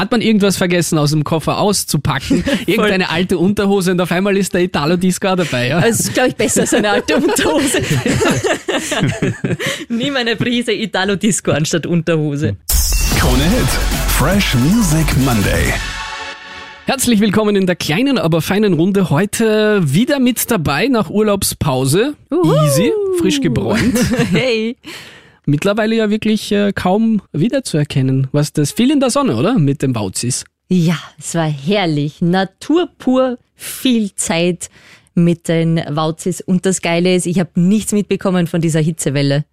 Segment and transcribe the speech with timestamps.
[0.00, 4.54] hat man irgendwas vergessen aus dem Koffer auszupacken, irgendeine alte Unterhose und auf einmal ist
[4.54, 5.68] der Italo-Disco dabei.
[5.68, 5.80] Ja?
[5.80, 7.78] Das ist, glaube ich, besser als eine alte Unterhose.
[9.88, 12.56] Nimm eine Prise Italo-Disco anstatt Unterhose.
[13.18, 13.68] Krone Hit.
[14.08, 15.74] Fresh Music Monday.
[16.86, 19.10] Herzlich willkommen in der kleinen, aber feinen Runde.
[19.10, 22.14] Heute wieder mit dabei nach Urlaubspause.
[22.30, 22.54] Uhu.
[22.64, 23.96] Easy, frisch gebräunt.
[24.32, 24.76] Hey.
[25.50, 28.28] Mittlerweile ja wirklich äh, kaum wiederzuerkennen.
[28.30, 29.58] Was das viel in der Sonne, oder?
[29.58, 30.44] Mit den Bauzis.
[30.68, 32.20] Ja, es war herrlich.
[32.20, 34.70] Natur pur, viel Zeit
[35.16, 36.40] mit den Wauzis.
[36.40, 39.44] Und das Geile ist, ich habe nichts mitbekommen von dieser Hitzewelle.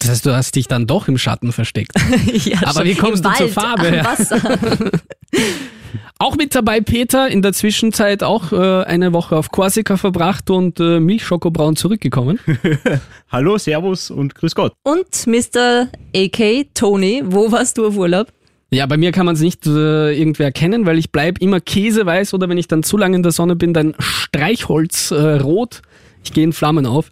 [0.00, 1.92] Das heißt, du hast dich dann doch im Schatten versteckt.
[2.44, 4.00] ja, Aber wie kommst du zur Wald, Farbe?
[4.00, 4.04] am.
[4.06, 4.40] Wasser.
[6.18, 10.80] Auch mit dabei Peter, in der Zwischenzeit auch äh, eine Woche auf Korsika verbracht und
[10.80, 12.38] äh, Milchschokobraun zurückgekommen.
[13.28, 14.72] Hallo, Servus und Grüß Gott.
[14.82, 15.88] Und Mr.
[16.14, 18.28] AK Tony, wo warst du auf Urlaub?
[18.70, 22.34] Ja, bei mir kann man es nicht äh, irgendwie erkennen, weil ich bleib immer käseweiß
[22.34, 25.82] oder wenn ich dann zu lange in der Sonne bin, dann Streichholz äh, rot.
[26.24, 27.10] Ich gehe in Flammen auf.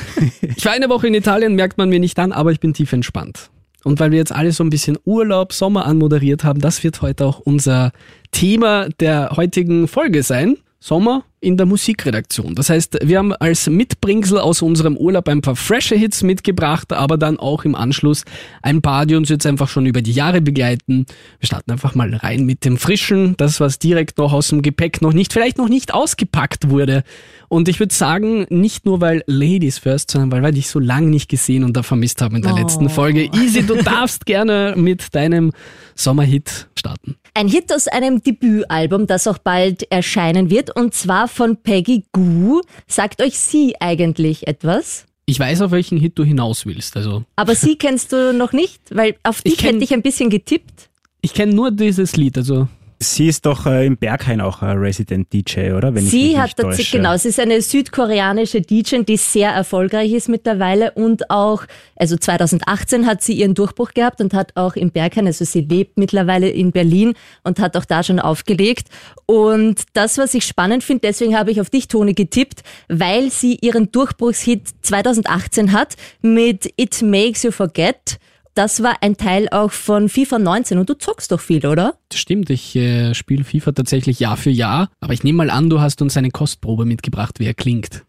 [0.56, 2.92] ich war eine Woche in Italien, merkt man mir nicht an, aber ich bin tief
[2.92, 3.50] entspannt.
[3.84, 7.26] Und weil wir jetzt alle so ein bisschen Urlaub, Sommer anmoderiert haben, das wird heute
[7.26, 7.92] auch unser
[8.30, 10.56] Thema der heutigen Folge sein.
[10.78, 12.54] Sommer in der Musikredaktion.
[12.54, 17.18] Das heißt, wir haben als Mitbringsel aus unserem Urlaub ein paar frische Hits mitgebracht, aber
[17.18, 18.24] dann auch im Anschluss
[18.62, 21.04] ein paar, die uns jetzt einfach schon über die Jahre begleiten.
[21.40, 25.02] Wir starten einfach mal rein mit dem Frischen, das, was direkt noch aus dem Gepäck
[25.02, 27.02] noch nicht, vielleicht noch nicht ausgepackt wurde.
[27.48, 31.08] Und ich würde sagen, nicht nur weil Ladies first, sondern weil wir dich so lange
[31.08, 32.56] nicht gesehen und da vermisst haben in der Oh.
[32.56, 33.24] letzten Folge.
[33.34, 35.52] Easy, du darfst gerne mit deinem
[35.94, 37.16] Sommerhit starten.
[37.34, 42.60] Ein Hit aus einem Debütalbum, das auch bald erscheinen wird, und zwar von Peggy Goo.
[42.86, 45.06] Sagt euch sie eigentlich etwas?
[45.26, 46.96] Ich weiß, auf welchen Hit du hinaus willst.
[46.96, 50.02] Also, Aber sie kennst du noch nicht, weil auf Ich dich kenn- hätte ich ein
[50.02, 50.90] bisschen getippt.
[51.20, 52.36] ich kenne nur dieses Lied.
[52.36, 52.68] Also,
[53.02, 55.94] Sie ist doch äh, im Berghain auch äh, Resident DJ, oder?
[55.94, 60.92] Wenn Sie hat tatsächlich, genau, sie ist eine südkoreanische DJ, die sehr erfolgreich ist mittlerweile
[60.92, 61.64] und auch,
[61.96, 65.98] also 2018 hat sie ihren Durchbruch gehabt und hat auch im Berghain, also sie lebt
[65.98, 68.88] mittlerweile in Berlin und hat auch da schon aufgelegt.
[69.26, 73.58] Und das, was ich spannend finde, deswegen habe ich auf dich, Toni, getippt, weil sie
[73.60, 78.18] ihren Durchbruchshit 2018 hat mit It Makes You Forget.
[78.54, 81.94] Das war ein Teil auch von FIFA 19 und du zockst doch viel, oder?
[82.10, 84.90] das stimmt, ich äh, spiele FIFA tatsächlich Jahr für Jahr.
[85.00, 88.04] Aber ich nehme mal an, du hast uns eine Kostprobe mitgebracht, wie er klingt.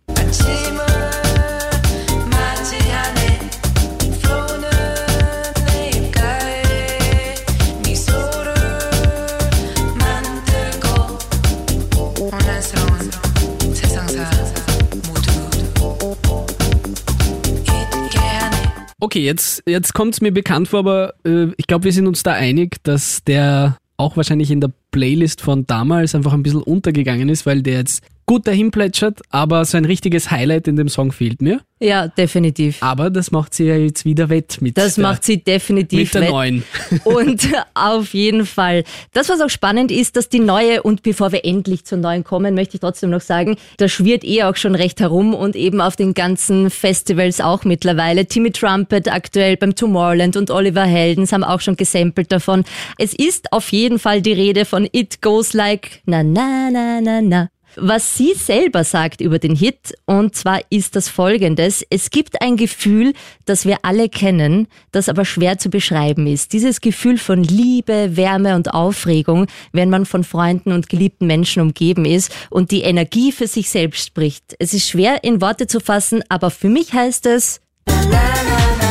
[19.04, 22.24] Okay, jetzt, jetzt kommt es mir bekannt vor, aber äh, ich glaube, wir sind uns
[22.24, 27.28] da einig, dass der auch wahrscheinlich in der Playlist von damals einfach ein bisschen untergegangen
[27.28, 31.12] ist, weil der jetzt gut dahin plätschert, aber so ein richtiges Highlight in dem Song
[31.12, 31.62] fehlt mir.
[31.80, 32.78] Ja, definitiv.
[32.82, 36.14] Aber das macht sie ja jetzt wieder wett mit Das der, macht sie definitiv mit
[36.14, 36.30] der wett.
[36.32, 36.64] neuen.
[37.04, 38.86] Und auf jeden Fall.
[39.12, 42.56] Das, was auch spannend ist, dass die neue, und bevor wir endlich zur neuen kommen,
[42.56, 45.98] möchte ich trotzdem noch sagen, da schwirrt eh auch schon recht herum und eben auf
[45.98, 48.26] den ganzen Festivals auch mittlerweile.
[48.28, 52.64] Timmy Trumpet aktuell beim Tomorrowland und Oliver Heldens haben auch schon gesampelt davon.
[52.98, 57.22] Es ist auf jeden Fall die Rede von It Goes Like na na na na
[57.22, 57.50] na.
[57.76, 61.86] Was sie selber sagt über den Hit, und zwar ist das folgendes.
[61.90, 63.14] Es gibt ein Gefühl,
[63.46, 66.54] das wir alle kennen, das aber schwer zu beschreiben ist.
[66.54, 72.06] Dieses Gefühl von Liebe, Wärme und Aufregung, wenn man von Freunden und geliebten Menschen umgeben
[72.06, 74.56] ist und die Energie für sich selbst spricht.
[74.60, 78.83] Es ist schwer in Worte zu fassen, aber für mich heißt es, I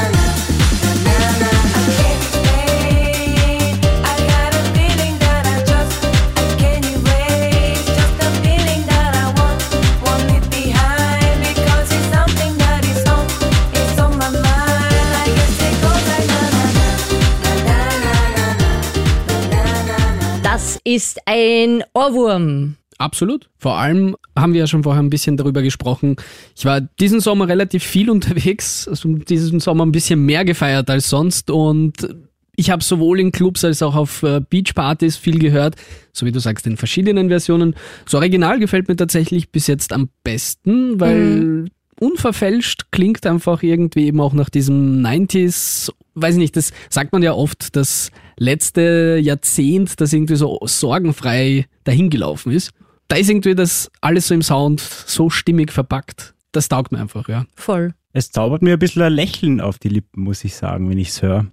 [20.85, 22.77] ist ein Ohrwurm.
[22.99, 23.49] Absolut.
[23.59, 26.17] Vor allem haben wir ja schon vorher ein bisschen darüber gesprochen.
[26.57, 31.09] Ich war diesen Sommer relativ viel unterwegs, also diesen Sommer ein bisschen mehr gefeiert als
[31.09, 32.09] sonst und
[32.55, 35.77] ich habe sowohl in Clubs als auch auf äh, Beachpartys viel gehört,
[36.13, 37.75] so wie du sagst, in verschiedenen Versionen.
[38.05, 44.21] Das Original gefällt mir tatsächlich bis jetzt am besten, weil unverfälscht klingt einfach irgendwie eben
[44.21, 50.13] auch nach diesem 90s, weiß nicht, das sagt man ja oft, das letzte Jahrzehnt, das
[50.13, 52.71] irgendwie so sorgenfrei dahingelaufen ist.
[53.09, 56.35] Da ist irgendwie das alles so im Sound so stimmig verpackt.
[56.53, 57.45] Das taugt mir einfach, ja.
[57.55, 57.95] Voll.
[58.13, 61.09] Es zaubert mir ein bisschen ein Lächeln auf die Lippen, muss ich sagen, wenn ich
[61.09, 61.47] es höre.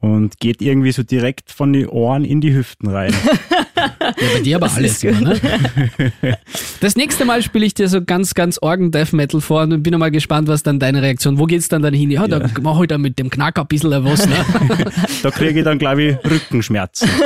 [0.00, 3.14] und geht irgendwie so direkt von den Ohren in die Hüften rein.
[3.76, 3.92] Ja,
[4.34, 5.02] bei dir aber alles.
[5.02, 5.40] Immer, ne?
[6.80, 9.98] Das nächste Mal spiele ich dir so ganz, ganz Organ Death Metal vor und bin
[9.98, 11.38] mal gespannt, was dann deine Reaktion.
[11.38, 12.10] Wo geht's dann dann hin?
[12.10, 14.26] Ja, da mach ich dann mit dem Knacker ein bisschen was.
[14.26, 14.36] Ne?
[15.22, 17.08] Da kriege ich dann, glaube ich, Rückenschmerzen.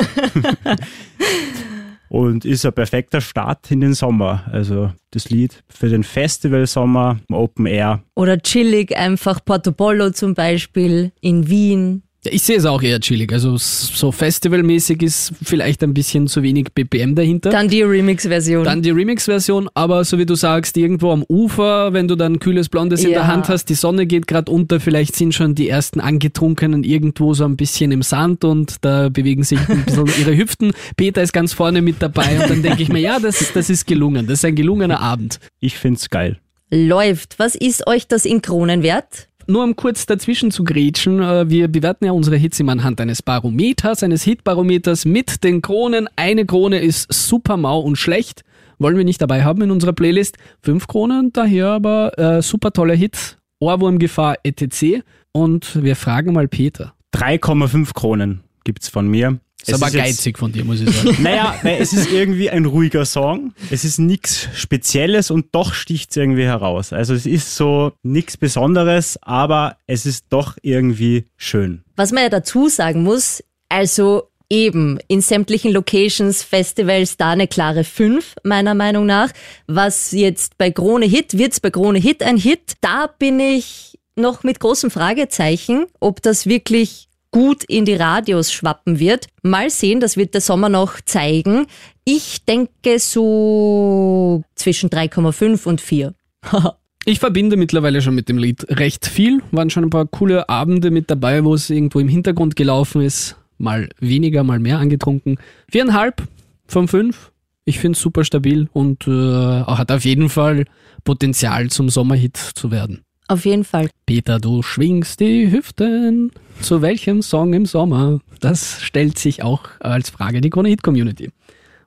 [2.09, 4.43] Und ist ein perfekter Start in den Sommer.
[4.51, 8.03] Also das Lied für den Festivalsommer, Open Air.
[8.15, 12.03] Oder chillig, einfach Portobello zum Beispiel in Wien.
[12.23, 13.33] Ja, ich sehe es auch eher chillig.
[13.33, 17.49] Also so festivalmäßig ist vielleicht ein bisschen zu wenig BPM dahinter.
[17.49, 18.63] Dann die Remix-Version.
[18.63, 22.69] Dann die Remix-Version, aber so wie du sagst, irgendwo am Ufer, wenn du dann kühles
[22.69, 23.19] Blondes in Ja.
[23.19, 27.33] der Hand hast, die Sonne geht gerade unter, vielleicht sind schon die ersten Angetrunkenen irgendwo
[27.33, 30.73] so ein bisschen im Sand und da bewegen sich ein bisschen ihre Hüften.
[30.97, 33.87] Peter ist ganz vorne mit dabei und dann denke ich mir, ja, das, das ist
[33.87, 34.27] gelungen.
[34.27, 35.39] Das ist ein gelungener Abend.
[35.59, 36.37] Ich find's geil.
[36.69, 37.39] Läuft.
[37.39, 39.27] Was ist euch das in Kronen wert?
[39.47, 43.21] Nur um kurz dazwischen zu grätschen, äh, wir bewerten ja unsere Hits immer anhand eines
[43.21, 46.07] Barometers, eines Hitbarometers mit den Kronen.
[46.15, 48.43] Eine Krone ist super mau und schlecht.
[48.79, 50.37] Wollen wir nicht dabei haben in unserer Playlist.
[50.61, 53.37] Fünf Kronen, daher aber äh, super toller Hit.
[53.59, 55.03] Ohrwurmgefahr etc.
[55.31, 56.93] Und wir fragen mal Peter.
[57.13, 59.39] 3,5 Kronen gibt's von mir.
[59.61, 61.17] Ist Es aber geizig von dir, muss ich sagen.
[61.21, 63.53] Naja, weil es ist irgendwie ein ruhiger Song.
[63.69, 66.93] Es ist nichts Spezielles und doch sticht's irgendwie heraus.
[66.93, 71.83] Also es ist so nichts Besonderes, aber es ist doch irgendwie schön.
[71.95, 77.83] Was man ja dazu sagen muss, also eben in sämtlichen Locations, Festivals da eine klare
[77.83, 79.31] 5, meiner Meinung nach.
[79.67, 82.73] Was jetzt bei Krone Hit, wird's bei Krone Hit ein Hit?
[82.81, 88.99] Da bin ich noch mit großem Fragezeichen, ob das wirklich gut in die Radios schwappen
[88.99, 89.27] wird.
[89.41, 91.65] Mal sehen, das wird der Sommer noch zeigen.
[92.03, 96.13] Ich denke so zwischen 3,5 und 4.
[97.03, 99.41] Ich verbinde mittlerweile schon mit dem Lied recht viel.
[99.49, 103.37] Waren schon ein paar coole Abende mit dabei, wo es irgendwo im Hintergrund gelaufen ist.
[103.57, 105.39] Mal weniger, mal mehr angetrunken.
[105.67, 106.21] Viereinhalb
[106.67, 107.31] von fünf.
[107.65, 110.65] Ich finde es super stabil und äh, hat auf jeden Fall
[111.03, 113.03] Potenzial zum Sommerhit zu werden.
[113.31, 113.89] Auf jeden Fall.
[114.05, 116.33] Peter, du schwingst die Hüften.
[116.59, 118.19] Zu welchem Song im Sommer?
[118.41, 121.31] Das stellt sich auch als Frage die Krone Hit Community.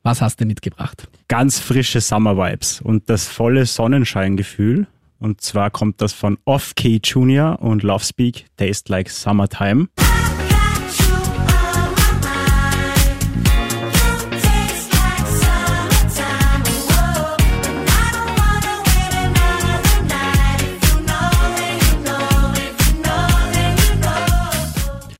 [0.02, 1.06] Was hast du mitgebracht?
[1.28, 4.86] Ganz frische Summer Vibes und das volle Sonnenscheingefühl.
[5.18, 9.88] Und zwar kommt das von Off Key Junior und Love Speak Taste Like Summertime.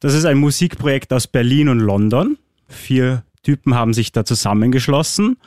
[0.05, 2.37] Das ist ein Musikprojekt aus Berlin und London.
[2.69, 5.39] Vier Typen haben sich da zusammengeschlossen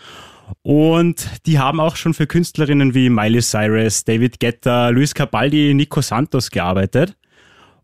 [0.64, 6.02] und die haben auch schon für Künstlerinnen wie Miley Cyrus, David Guetta, Luis Capaldi, Nico
[6.02, 7.16] Santos gearbeitet.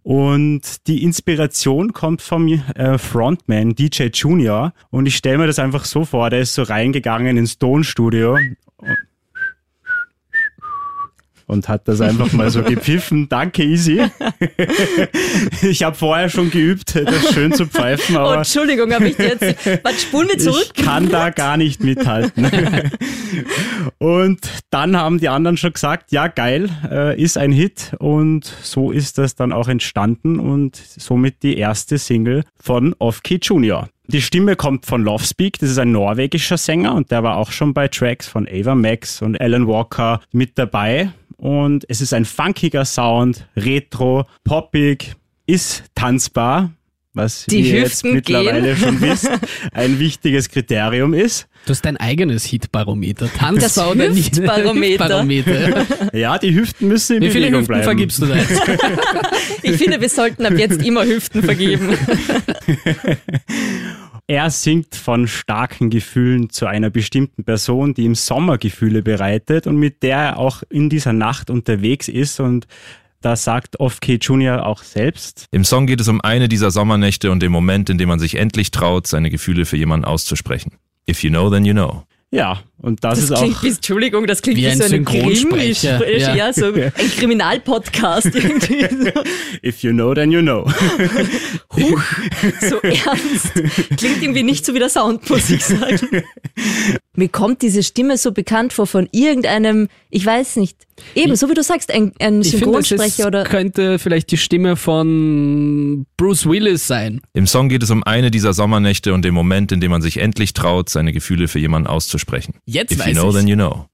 [0.02, 4.74] Und die Inspiration kommt vom äh, Frontman DJ Junior.
[4.90, 8.34] Und ich stelle mir das einfach so vor, der ist so reingegangen ins Tonstudio
[8.78, 8.98] und
[11.61, 13.29] hat das einfach mal so gepfiffen.
[13.29, 14.01] Danke, Easy.
[15.61, 19.29] ich habe vorher schon geübt, das schön zu pfeifen, Oh, aber Entschuldigung, habe ich dir
[19.39, 19.65] jetzt.
[19.83, 20.71] Warte, spulen wir zurück.
[20.75, 22.47] ich kann da gar nicht mithalten.
[23.97, 24.39] und
[24.69, 29.17] dann haben die anderen schon gesagt, ja geil, äh, ist ein Hit und so ist
[29.17, 33.89] das dann auch entstanden und somit die erste Single von Off-Key Junior.
[34.07, 37.74] Die Stimme kommt von Lovespeak, das ist ein norwegischer Sänger und der war auch schon
[37.74, 41.12] bei Tracks von Ava Max und Alan Walker mit dabei.
[41.38, 46.72] Und es ist ein funkiger Sound, retro, poppig, ist tanzbar,
[47.13, 48.78] was Die ihr jetzt Hüften mittlerweile gehen.
[48.78, 49.30] schon wisst,
[49.72, 51.48] ein wichtiges Kriterium ist.
[51.66, 53.30] Du hast dein eigenes Hitbarometer.
[53.32, 54.38] Tanzbar oder nicht?
[54.38, 55.86] Hüftbarometer.
[56.13, 57.84] Ja, die Hüften müssen in Wie viele Bewegung Hüften bleiben.
[57.86, 58.62] vergibst du da jetzt?
[59.63, 61.90] Ich finde, wir sollten ab jetzt immer Hüften vergeben.
[64.27, 70.01] Er singt von starken Gefühlen zu einer bestimmten Person, die ihm Sommergefühle bereitet und mit
[70.01, 72.68] der er auch in dieser Nacht unterwegs ist und
[73.20, 77.42] da sagt Off-K Junior auch selbst, Im Song geht es um eine dieser Sommernächte und
[77.42, 80.74] den Moment, in dem man sich endlich traut, seine Gefühle für jemanden auszusprechen.
[81.10, 82.03] If you know, then you know.
[82.32, 84.84] ja, und das, Das ist klingt, auch wie, Entschuldigung, das klingt Wie wie, ein so
[84.84, 86.00] eine Synchronsprecher.
[86.00, 86.36] Krimi, Ja.
[86.36, 86.54] ja.
[86.54, 88.86] so ein Kriminalpodcast irgendwie.
[89.66, 90.66] If you know, then you know.
[91.74, 92.02] Huch,
[92.60, 93.54] so ernst.
[93.98, 96.24] Klingt irgendwie nicht so wie der Sound, muss ich sagen.
[97.16, 100.78] Mir kommt diese Stimme so bekannt vor von irgendeinem, ich weiß nicht,
[101.16, 104.75] eben, so wie du sagst, ein, ein Ich finde, Synchronsprecher oder könnte vielleicht die Stimme
[104.75, 107.22] von Bruce Willis sein.
[107.34, 110.18] Im Song geht es um eine dieser Sommernächte und den Moment, in dem man sich
[110.18, 112.56] endlich traut, seine Gefühle für jemanden auszusprechen.
[112.74, 113.38] Jetzt If you weiß know, ich's.
[113.38, 113.86] then you know.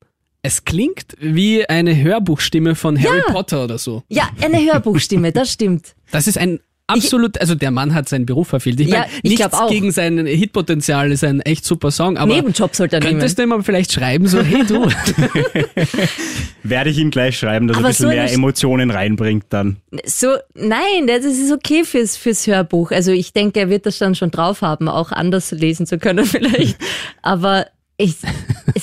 [0.42, 4.04] Es klingt wie eine Hörbuchstimme von Harry Potter oder so.
[4.08, 5.96] ja, eine Hörbuchstimme, das stimmt.
[6.12, 8.80] Das ist ein absolut, also der Mann hat seinen Beruf verfehlt.
[8.80, 9.70] Ich Ja, meine, ich nichts glaub auch.
[9.70, 13.12] gegen sein Hitpotenzial, ist ein echt super Song, aber Nebenjob sollte er nehmen.
[13.20, 14.88] könntest du ihm aber vielleicht schreiben, so, hey du,
[16.64, 19.46] Werde ich ihm gleich schreiben, dass er Aber ein bisschen so mehr eine- Emotionen reinbringt
[19.50, 19.78] dann.
[20.06, 22.92] So, nein, das ist okay fürs, fürs Hörbuch.
[22.92, 26.26] Also ich denke, er wird das dann schon drauf haben, auch anders lesen zu können
[26.26, 26.78] vielleicht.
[27.22, 27.68] Aber
[27.98, 28.16] ich,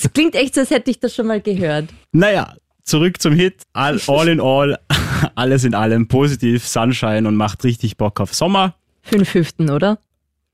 [0.05, 1.87] es klingt echt so, als hätte ich das schon mal gehört.
[2.12, 3.62] Naja, zurück zum Hit.
[3.73, 4.79] All, all in all,
[5.35, 8.75] alles in allem positiv, Sunshine und macht richtig Bock auf Sommer.
[9.03, 9.99] Fünf Hüften, oder?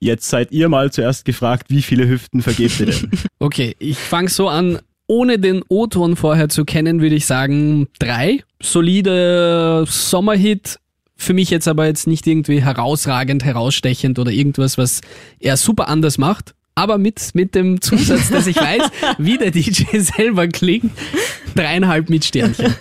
[0.01, 3.11] Jetzt seid ihr mal zuerst gefragt, wie viele Hüften vergebt ihr denn?
[3.39, 4.79] Okay, ich fange so an.
[5.09, 8.43] Ohne den O-Ton vorher zu kennen, würde ich sagen drei.
[8.63, 10.79] Solide Sommerhit.
[11.17, 15.03] Für mich jetzt aber jetzt nicht irgendwie herausragend, herausstechend oder irgendwas, was
[15.39, 16.55] er super anders macht.
[16.75, 18.83] Aber mit, mit dem Zusatz, dass ich weiß,
[19.19, 20.93] wie der DJ selber klingt,
[21.55, 22.75] dreieinhalb mit Sternchen.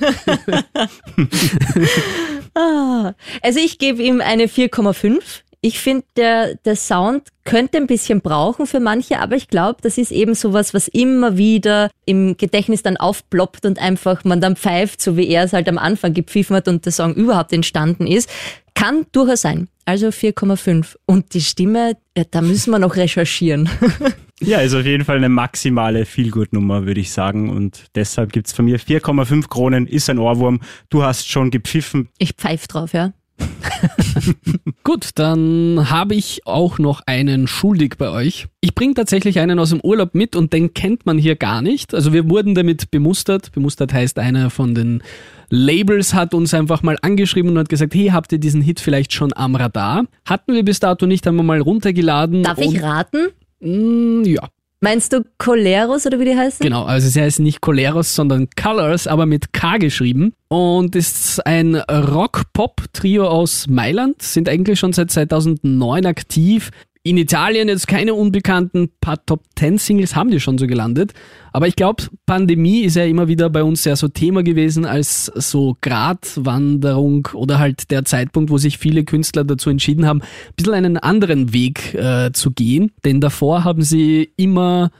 [3.42, 5.22] Also ich gebe ihm eine 4,5.
[5.64, 10.00] Ich finde, der, der Sound könnte ein bisschen brauchen für manche, aber ich glaube, das
[10.00, 15.02] ist eben sowas, was immer wieder im Gedächtnis dann aufploppt und einfach man dann pfeift,
[15.02, 18.28] so wie er es halt am Anfang gepfiffen hat und der Song überhaupt entstanden ist.
[18.74, 19.68] Kann durchaus sein.
[19.86, 20.96] Also 4,5.
[21.06, 23.70] Und die Stimme, ja, da müssen wir noch recherchieren.
[24.40, 27.50] ja, ist auf jeden Fall eine maximale Feelgood-Nummer, würde ich sagen.
[27.50, 30.62] Und deshalb gibt's von mir 4,5 Kronen, ist ein Ohrwurm.
[30.90, 32.10] Du hast schon gepfiffen.
[32.18, 33.14] Ich pfeife drauf, ja.
[34.84, 38.48] Gut, dann habe ich auch noch einen schuldig bei euch.
[38.62, 41.94] Ich bringe tatsächlich einen aus dem Urlaub mit und den kennt man hier gar nicht.
[41.94, 43.52] Also wir wurden damit bemustert.
[43.52, 45.04] Bemustert heißt, einer von den
[45.50, 49.14] Labels hat uns einfach mal angeschrieben und hat gesagt, hey, habt ihr diesen Hit vielleicht
[49.14, 50.06] schon am Radar?
[50.26, 52.44] Hatten wir bis dato nicht einmal mal runtergeladen.
[52.44, 53.30] Darf ich raten?
[53.60, 54.48] Mm, ja,
[54.84, 56.64] Meinst du Coleros oder wie die heißen?
[56.64, 56.86] genau.
[56.86, 60.34] Also sie heißt nicht Coleros, sondern Colors, aber mit K geschrieben.
[60.48, 66.72] Und ist ein Rock-Pop-Trio aus Mailand, sind eigentlich schon seit 2009 aktiv.
[67.04, 71.14] In Italien jetzt keine unbekannten paar Top 10 Singles haben die schon so gelandet.
[71.52, 75.26] Aber ich glaube, Pandemie ist ja immer wieder bei uns sehr so Thema gewesen als
[75.26, 80.74] so Gratwanderung oder halt der Zeitpunkt, wo sich viele Künstler dazu entschieden haben, ein bisschen
[80.76, 82.92] einen anderen Weg äh, zu gehen.
[83.04, 84.92] Denn davor haben sie immer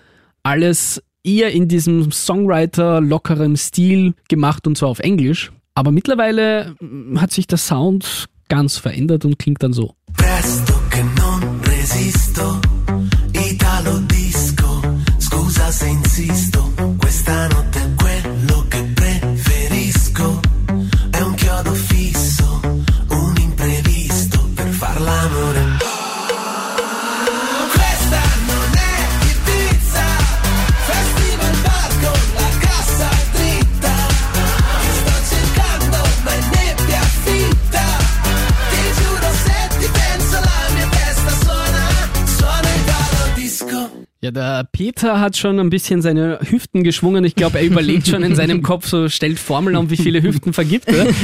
[0.42, 5.52] alles eher in diesem Songwriter lockeren Stil gemacht und zwar auf Englisch.
[5.76, 9.94] Aber mittlerweile mm, hat sich der Sound ganz verändert und klingt dann so.
[10.20, 10.81] Non
[11.92, 12.60] resisto,
[13.34, 14.82] Italo disco,
[15.20, 16.72] scusa se insisto,
[44.62, 47.26] Der Peter hat schon ein bisschen seine Hüften geschwungen.
[47.26, 50.54] Ich glaube, er überlegt schon in seinem Kopf, so stellt Formeln an, wie viele Hüften
[50.54, 51.08] vergibt er.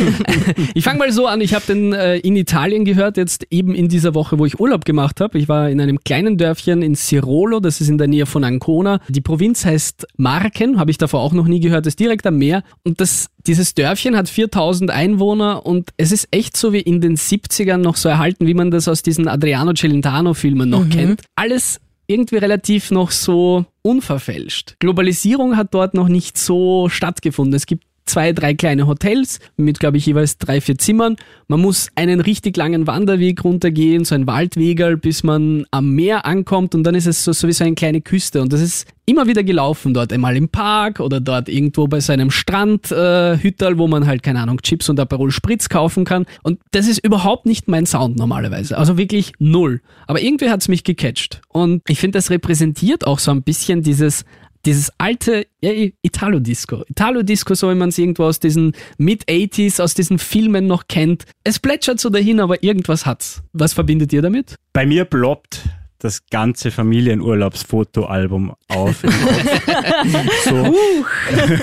[0.73, 3.89] Ich fange mal so an, ich habe den äh, in Italien gehört, jetzt eben in
[3.89, 5.37] dieser Woche, wo ich Urlaub gemacht habe.
[5.37, 8.99] Ich war in einem kleinen Dörfchen in Sirolo, das ist in der Nähe von Ancona.
[9.07, 12.63] Die Provinz heißt Marken, habe ich davor auch noch nie gehört, ist direkt am Meer.
[12.83, 17.17] Und das, dieses Dörfchen hat 4000 Einwohner und es ist echt so wie in den
[17.17, 21.21] 70ern noch so erhalten, wie man das aus diesen Adriano Celentano-Filmen noch kennt.
[21.35, 24.77] Alles irgendwie relativ noch so unverfälscht.
[24.79, 27.53] Globalisierung hat dort noch nicht so stattgefunden.
[27.53, 31.15] Es gibt zwei, drei kleine Hotels mit, glaube ich, jeweils drei, vier Zimmern.
[31.47, 36.75] Man muss einen richtig langen Wanderweg runtergehen, so ein Waldwegerl, bis man am Meer ankommt
[36.75, 39.93] und dann ist es so, sowieso eine kleine Küste und das ist immer wieder gelaufen
[39.93, 44.21] dort, einmal im Park oder dort irgendwo bei so einem Strandhütterl, äh, wo man halt,
[44.21, 48.17] keine Ahnung, Chips und Aperol Spritz kaufen kann und das ist überhaupt nicht mein Sound
[48.17, 49.81] normalerweise, also wirklich null.
[50.07, 54.25] Aber irgendwie hat's mich gecatcht und ich finde, das repräsentiert auch so ein bisschen dieses
[54.65, 55.71] dieses alte ja,
[56.01, 56.83] Italo-Disco.
[56.87, 61.25] Italo-Disco, so wie man es irgendwo aus diesen Mid-80s, aus diesen Filmen noch kennt.
[61.43, 63.43] Es plätschert so dahin, aber irgendwas hat's.
[63.53, 64.55] Was verbindet ihr damit?
[64.73, 68.95] Bei mir ploppt das ganze Familienurlaubsfotoalbum auf.
[70.45, 70.75] so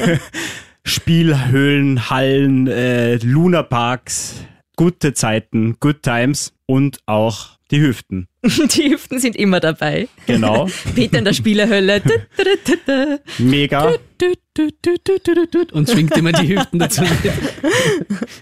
[0.84, 4.44] Spielhöhlen, Hallen, äh, Lunaparks,
[4.76, 8.28] gute Zeiten, good times und auch die Hüften.
[8.42, 10.06] Die Hüften sind immer dabei.
[10.26, 10.68] Genau.
[10.94, 12.02] Peter in der Spielerhölle.
[13.38, 13.94] Mega.
[15.73, 17.02] Und schwingt immer die Hüften dazu.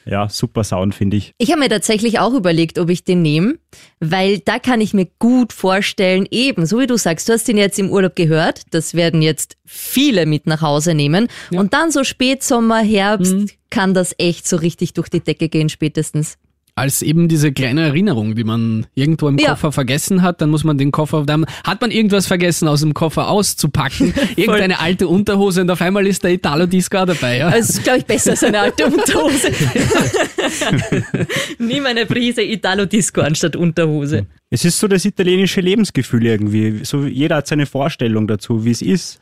[0.05, 1.33] Ja, super Sound, finde ich.
[1.39, 3.59] Ich habe mir tatsächlich auch überlegt, ob ich den nehme,
[4.01, 7.57] weil da kann ich mir gut vorstellen, eben, so wie du sagst, du hast den
[7.57, 12.05] jetzt im Urlaub gehört, das werden jetzt viele mit nach Hause nehmen und dann so
[12.05, 13.35] Spätsommer, Herbst
[13.71, 16.37] kann das echt so richtig durch die Decke gehen spätestens.
[16.75, 19.51] Als eben diese kleine Erinnerung, die man irgendwo im Ja.
[19.51, 22.95] Koffer vergessen hat, dann muss man den Koffer, dann hat man irgendwas vergessen aus dem
[22.95, 27.39] Koffer auszupacken, irgendeine alte Unterhose und auf einmal ist der Italo-Disco dabei.
[27.39, 27.49] Ja?
[27.49, 29.53] Also, das ist, glaube ich, besser als eine alte Unterhose.
[31.59, 34.27] Nimm eine Prise Italo-Disco anstatt Unterhose.
[34.49, 36.85] Es ist so das italienische Lebensgefühl irgendwie.
[36.85, 39.21] So jeder hat seine Vorstellung dazu, wie es ist.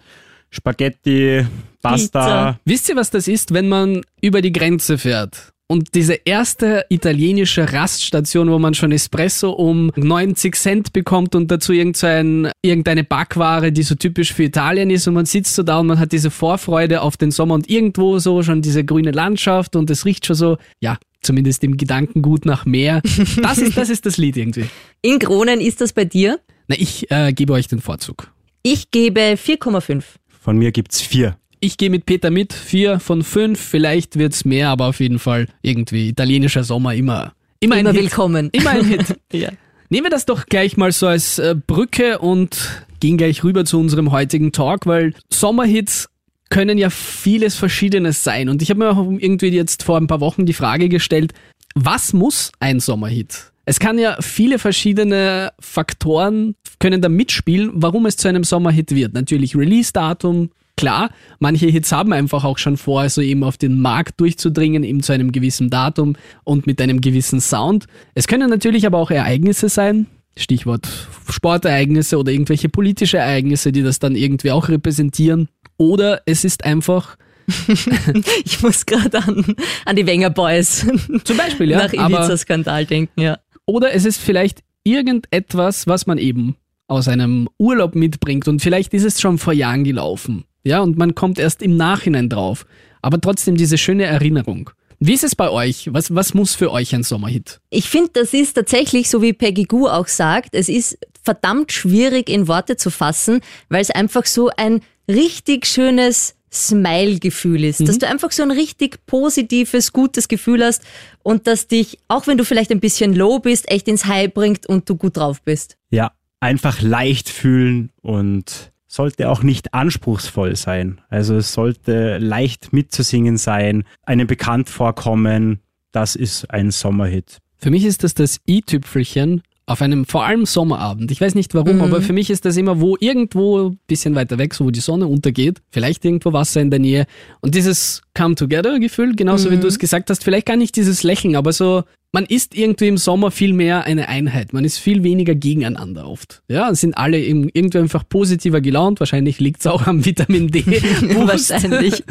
[0.50, 1.44] Spaghetti,
[1.82, 2.52] Pasta.
[2.52, 2.60] Pizza.
[2.64, 5.52] Wisst ihr, was das ist, wenn man über die Grenze fährt?
[5.70, 11.72] Und diese erste italienische Raststation, wo man schon Espresso um 90 Cent bekommt und dazu
[11.72, 15.62] irgend so ein, irgendeine Backware, die so typisch für Italien ist und man sitzt so
[15.62, 19.12] da und man hat diese Vorfreude auf den Sommer und irgendwo so schon diese grüne
[19.12, 23.00] Landschaft und es riecht schon so, ja, zumindest im Gedankengut nach Meer.
[23.40, 24.64] Das ist, das ist das Lied irgendwie.
[25.02, 26.40] In Kronen ist das bei dir?
[26.66, 28.32] Na, ich äh, gebe euch den Vorzug.
[28.64, 30.02] Ich gebe 4,5.
[30.26, 31.36] Von mir gibt's vier.
[31.60, 35.46] Ich gehe mit Peter mit, vier von fünf, vielleicht wird's mehr, aber auf jeden Fall
[35.60, 37.34] irgendwie italienischer Sommer immer.
[37.60, 38.04] Immer, Immer ein Hit.
[38.04, 38.48] willkommen.
[38.52, 39.16] Immer ein Hit.
[39.32, 39.50] Ja.
[39.90, 43.78] Nehmen wir das doch gleich mal so als äh, Brücke und gehen gleich rüber zu
[43.78, 46.08] unserem heutigen Talk, weil Sommerhits
[46.48, 48.48] können ja vieles Verschiedenes sein.
[48.48, 51.32] Und ich habe mir auch irgendwie jetzt vor ein paar Wochen die Frage gestellt,
[51.74, 53.52] was muss ein Sommerhit?
[53.66, 59.12] Es kann ja viele verschiedene Faktoren können da mitspielen, warum es zu einem Sommerhit wird.
[59.12, 61.10] Natürlich Release-Datum, klar.
[61.38, 65.12] Manche Hits haben einfach auch schon vor, so eben auf den Markt durchzudringen, eben zu
[65.12, 67.86] einem gewissen Datum und mit einem gewissen Sound.
[68.14, 70.06] Es können natürlich aber auch Ereignisse sein,
[70.36, 70.88] Stichwort
[71.28, 75.48] Sportereignisse oder irgendwelche politische Ereignisse, die das dann irgendwie auch repräsentieren.
[75.76, 77.16] Oder es ist einfach,
[78.44, 79.44] Ich muss gerade an,
[79.84, 80.86] an die Wenger Boys
[81.24, 83.38] zum Beispiel, ja, nach Ibiza-Skandal denken, ja.
[83.66, 86.56] oder es ist vielleicht irgendetwas, was man eben
[86.86, 90.44] aus einem Urlaub mitbringt und vielleicht ist es schon vor Jahren gelaufen.
[90.64, 92.66] Ja, und man kommt erst im Nachhinein drauf.
[93.02, 94.70] Aber trotzdem diese schöne Erinnerung.
[94.98, 95.88] Wie ist es bei euch?
[95.92, 97.60] Was, was muss für euch ein Sommerhit?
[97.70, 102.28] Ich finde, das ist tatsächlich, so wie Peggy Gu auch sagt, es ist verdammt schwierig
[102.28, 103.40] in Worte zu fassen,
[103.70, 107.86] weil es einfach so ein richtig schönes Smile-Gefühl ist.
[107.86, 110.82] Dass du einfach so ein richtig positives, gutes Gefühl hast
[111.22, 114.66] und das dich, auch wenn du vielleicht ein bisschen low bist, echt ins High bringt
[114.66, 115.76] und du gut drauf bist.
[115.90, 121.00] Ja, einfach leicht fühlen und sollte auch nicht anspruchsvoll sein.
[121.08, 125.60] Also es sollte leicht mitzusingen sein, einem bekannt vorkommen.
[125.92, 127.38] Das ist ein Sommerhit.
[127.56, 131.12] Für mich ist das das i-Tüpfelchen auf einem vor allem Sommerabend.
[131.12, 134.36] Ich weiß nicht warum, aber für mich ist das immer wo irgendwo ein bisschen weiter
[134.36, 137.06] weg, so wo die Sonne untergeht, vielleicht irgendwo Wasser in der Nähe
[137.40, 141.04] und dieses Come Together Gefühl, genauso wie du es gesagt hast, vielleicht gar nicht dieses
[141.04, 144.52] Lächeln, aber so man ist irgendwie im Sommer viel mehr eine Einheit.
[144.52, 146.42] Man ist viel weniger gegeneinander oft.
[146.48, 148.98] Ja, sind alle irgendwie einfach positiver gelaunt.
[148.98, 150.64] Wahrscheinlich liegt es auch am Vitamin D.
[150.66, 152.02] Wahrscheinlich.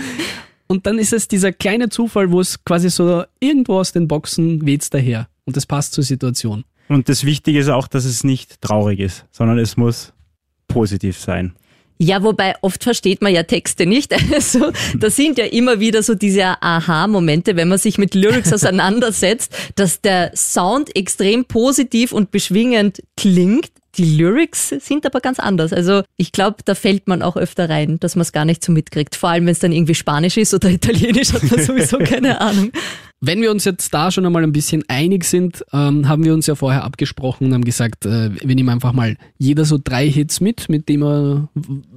[0.67, 4.65] Und dann ist es dieser kleine Zufall, wo es quasi so irgendwo aus den Boxen
[4.65, 5.28] weht's daher.
[5.43, 6.63] Und das passt zur Situation.
[6.89, 10.12] Und das Wichtige ist auch, dass es nicht traurig ist, sondern es muss
[10.67, 11.54] positiv sein.
[12.02, 14.15] Ja, wobei oft versteht man ja Texte nicht.
[14.34, 19.54] Also, da sind ja immer wieder so diese Aha-Momente, wenn man sich mit Lyrics auseinandersetzt,
[19.75, 23.71] dass der Sound extrem positiv und beschwingend klingt.
[23.97, 25.73] Die Lyrics sind aber ganz anders.
[25.73, 28.71] Also ich glaube, da fällt man auch öfter rein, dass man es gar nicht so
[28.71, 29.15] mitkriegt.
[29.15, 32.71] Vor allem, wenn es dann irgendwie Spanisch ist oder Italienisch, hat man sowieso keine Ahnung.
[33.21, 36.47] Wenn wir uns jetzt da schon einmal ein bisschen einig sind, ähm, haben wir uns
[36.47, 40.39] ja vorher abgesprochen und haben gesagt, äh, wir nehmen einfach mal jeder so drei Hits
[40.39, 41.49] mit, mit dem er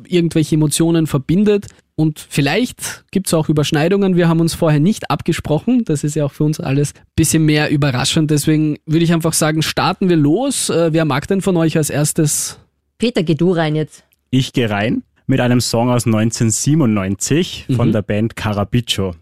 [0.08, 1.66] irgendwelche Emotionen verbindet.
[1.94, 4.16] Und vielleicht gibt's auch Überschneidungen.
[4.16, 5.84] Wir haben uns vorher nicht abgesprochen.
[5.84, 8.32] Das ist ja auch für uns alles bisschen mehr überraschend.
[8.32, 10.70] Deswegen würde ich einfach sagen, starten wir los.
[10.70, 12.58] Äh, wer mag denn von euch als erstes?
[12.98, 14.02] Peter, geh du rein jetzt.
[14.30, 19.14] Ich gehe rein mit einem Song aus 1997 von der Band Carapiccio.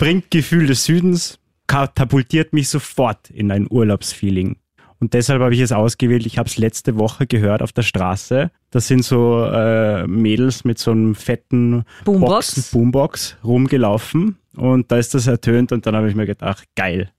[0.00, 4.56] Bringt Gefühl des Südens, katapultiert mich sofort in ein Urlaubsfeeling.
[4.98, 6.24] Und deshalb habe ich es ausgewählt.
[6.24, 8.50] Ich habe es letzte Woche gehört auf der Straße.
[8.70, 12.54] Das sind so äh, Mädels mit so einem fetten Boombox.
[12.54, 14.38] Boxen, Boombox rumgelaufen.
[14.56, 17.10] Und da ist das ertönt und dann habe ich mir gedacht, geil,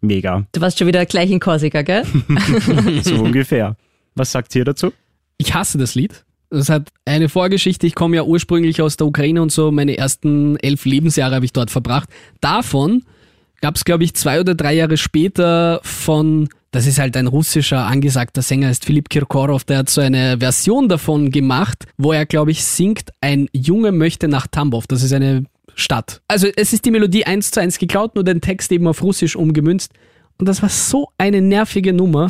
[0.00, 2.04] mega, Du warst schon wieder gleich in Korsika, gell?
[3.02, 3.76] so ungefähr.
[4.14, 4.92] Was sagt ihr dazu?
[5.38, 6.24] Ich hasse das Lied.
[6.50, 7.86] Das hat eine Vorgeschichte.
[7.86, 11.52] Ich komme ja ursprünglich aus der Ukraine und so meine ersten elf Lebensjahre habe ich
[11.52, 12.08] dort verbracht.
[12.40, 13.02] Davon
[13.60, 17.86] gab es, glaube ich, zwei oder drei Jahre später von, das ist halt ein russischer
[17.86, 22.52] angesagter Sänger, ist Philipp Kirkorov, der hat so eine Version davon gemacht, wo er, glaube
[22.52, 24.86] ich, singt, ein Junge möchte nach Tambov.
[24.86, 26.20] Das ist eine statt.
[26.28, 29.36] Also es ist die Melodie eins zu eins geklaut, nur den Text eben auf Russisch
[29.36, 29.92] umgemünzt.
[30.38, 32.28] Und das war so eine nervige Nummer.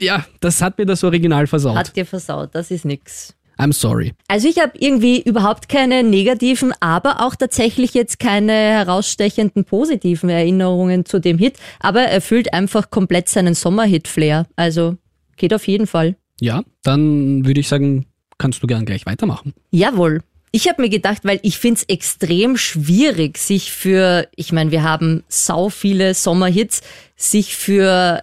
[0.00, 1.76] Ja, das hat mir das Original versaut.
[1.76, 3.34] Hat dir versaut, das ist nix.
[3.58, 4.12] I'm sorry.
[4.28, 11.04] Also ich habe irgendwie überhaupt keine negativen, aber auch tatsächlich jetzt keine herausstechenden positiven Erinnerungen
[11.04, 11.56] zu dem Hit.
[11.80, 14.46] Aber er erfüllt einfach komplett seinen Sommerhit-Flair.
[14.56, 14.96] Also
[15.36, 16.16] geht auf jeden Fall.
[16.40, 18.06] Ja, dann würde ich sagen,
[18.38, 19.54] kannst du gern gleich weitermachen.
[19.70, 20.22] Jawohl.
[20.50, 25.24] Ich habe mir gedacht, weil ich find's extrem schwierig, sich für, ich meine, wir haben
[25.28, 26.82] sau viele Sommerhits,
[27.16, 28.22] sich für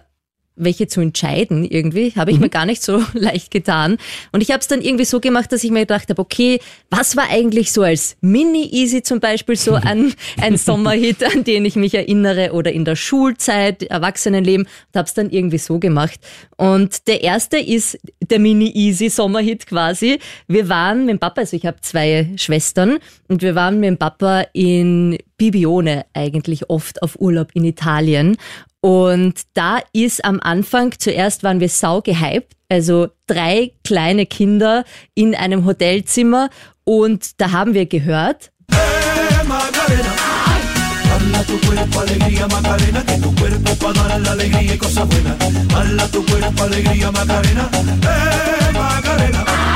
[0.64, 3.98] welche zu entscheiden irgendwie, habe ich mir gar nicht so leicht getan.
[4.32, 7.16] Und ich habe es dann irgendwie so gemacht, dass ich mir gedacht habe, okay, was
[7.16, 11.94] war eigentlich so als Mini-Easy zum Beispiel so ein, ein Sommerhit, an den ich mich
[11.94, 16.20] erinnere oder in der Schulzeit, Erwachsenenleben und habe es dann irgendwie so gemacht.
[16.56, 20.18] Und der erste ist der Mini-Easy Sommerhit quasi.
[20.48, 22.98] Wir waren mit dem Papa, also ich habe zwei Schwestern
[23.28, 28.36] und wir waren mit dem Papa in Bibione eigentlich oft auf Urlaub in Italien.
[28.82, 35.34] Und da ist am Anfang, zuerst waren wir sau gehypt, also drei kleine Kinder in
[35.34, 36.50] einem Hotelzimmer
[36.84, 38.50] und da haben wir gehört,
[39.52, 40.12] Macarena.
[41.08, 45.36] Bala tu cuerpo, alegría, Macarena, que tu cuerpo para dar la alegría y cosas buenas.
[45.72, 49.71] Bala tu cuerpo, alegría, Macarena, eh, Macarena.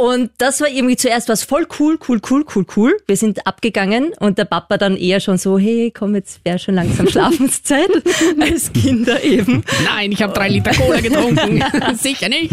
[0.00, 2.96] Und das war irgendwie zuerst was voll cool, cool, cool, cool, cool.
[3.06, 6.74] Wir sind abgegangen und der Papa dann eher schon so, hey, komm, jetzt wäre schon
[6.76, 7.90] langsam Schlafenszeit.
[8.40, 9.62] Als Kinder eben.
[9.84, 11.62] Nein, ich habe drei Liter Cola getrunken.
[11.96, 12.50] Sicher nicht.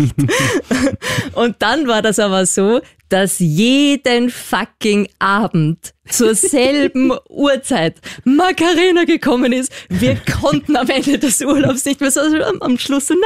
[1.36, 9.52] Und dann war das aber so, dass jeden fucking Abend zur selben Uhrzeit Macarena gekommen
[9.54, 9.72] ist.
[9.90, 13.24] Wir konnten am Ende des Urlaubs nicht mehr so am, am Schluss so, nein,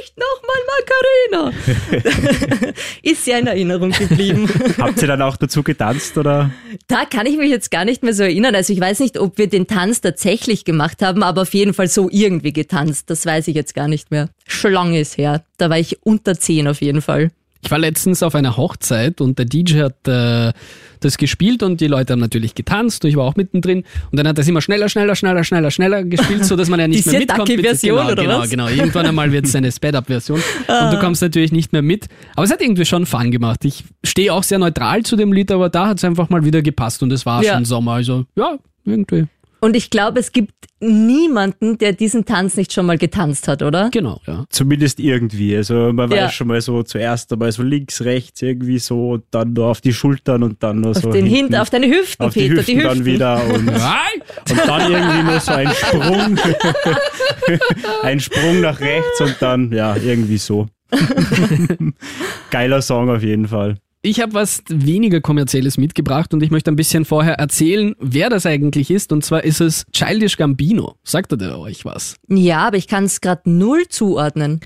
[0.00, 1.52] nicht nochmal
[1.92, 2.72] Macarena.
[3.02, 4.48] ist sehr in Erinnerung geblieben.
[4.78, 6.50] Habt ihr dann auch dazu getanzt oder?
[6.86, 8.54] Da kann ich mich jetzt gar nicht mehr so erinnern.
[8.54, 11.88] Also ich weiß nicht, ob wir den Tanz tatsächlich gemacht haben, aber auf jeden Fall
[11.88, 13.10] so irgendwie getanzt.
[13.10, 14.28] Das weiß ich jetzt gar nicht mehr.
[14.46, 15.44] Schon lange ist her.
[15.56, 17.30] Da war ich unter zehn auf jeden Fall.
[17.62, 20.52] Ich war letztens auf einer Hochzeit und der DJ hat äh,
[21.00, 24.28] das gespielt und die Leute haben natürlich getanzt und ich war auch mittendrin und dann
[24.28, 27.10] hat das immer schneller, schneller, schneller, schneller, schneller gespielt, so dass man ja nicht Die
[27.10, 27.48] mehr mitkommt.
[27.48, 28.50] mit- Sirtaki-Version, genau, oder genau, was?
[28.50, 28.68] genau.
[28.68, 32.06] Irgendwann einmal wird es eine Sped-Up-Version und du kommst natürlich nicht mehr mit.
[32.36, 33.64] Aber es hat irgendwie schon Fun gemacht.
[33.64, 36.62] Ich stehe auch sehr neutral zu dem Lied, aber da hat es einfach mal wieder
[36.62, 37.54] gepasst und es war Ja.
[37.54, 37.92] schon Sommer.
[37.94, 39.26] Also ja, irgendwie.
[39.60, 43.90] Und ich glaube, es gibt niemanden, der diesen Tanz nicht schon mal getanzt hat, oder?
[43.90, 44.44] Genau, ja.
[44.50, 45.56] Zumindest irgendwie.
[45.56, 46.24] Also man Ja.
[46.26, 49.80] weiß schon mal so zuerst einmal so links, rechts irgendwie so und dann nur auf
[49.80, 52.40] die Schultern und dann nur Auf so den hinten, Hint, auf deine Hüften, auf die
[52.48, 52.96] Peter, Hüften, die Hüften.
[52.98, 53.68] dann wieder und,
[54.50, 56.38] und dann irgendwie nur so ein Sprung.
[58.02, 60.66] ein Sprung nach rechts und dann, ja, irgendwie so.
[62.50, 63.76] Geiler Song auf jeden Fall.
[64.08, 68.46] Ich habe was weniger kommerzielles mitgebracht und ich möchte ein bisschen vorher erzählen, wer das
[68.46, 69.12] eigentlich ist.
[69.12, 70.94] Und zwar ist es Childish Gambino.
[71.04, 72.16] Sagt er der euch was?
[72.26, 74.60] Ja, aber ich kann es gerade null zuordnen.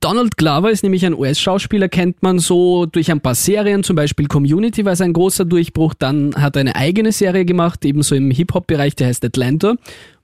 [0.00, 4.28] Donald Glover ist nämlich ein US-Schauspieler, kennt man so durch ein paar Serien, zum Beispiel
[4.28, 5.92] Community war sein großer Durchbruch.
[5.92, 9.74] Dann hat er eine eigene Serie gemacht, ebenso im Hip-Hop-Bereich, der heißt Atlanta.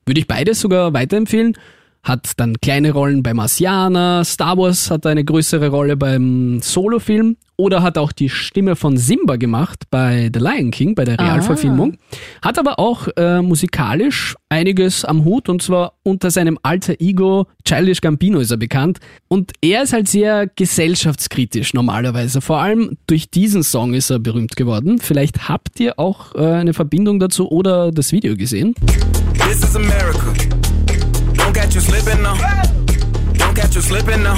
[0.06, 1.58] Würde ich beides sogar weiterempfehlen.
[2.05, 7.83] Hat dann kleine Rollen bei Marciana, Star Wars hat eine größere Rolle beim Solo-Film oder
[7.83, 11.97] hat auch die Stimme von Simba gemacht bei The Lion King, bei der Realverfilmung.
[12.43, 18.01] Hat aber auch äh, musikalisch einiges am Hut und zwar unter seinem alter Ego Childish
[18.01, 18.99] Gambino ist er bekannt.
[19.29, 22.40] Und er ist halt sehr gesellschaftskritisch normalerweise.
[22.40, 24.99] Vor allem durch diesen Song ist er berühmt geworden.
[24.99, 28.75] Vielleicht habt ihr auch äh, eine Verbindung dazu oder das Video gesehen.
[29.38, 30.54] This is America.
[31.64, 32.37] Don't catch you slipping now.
[33.38, 34.37] Don't catch you slipping now.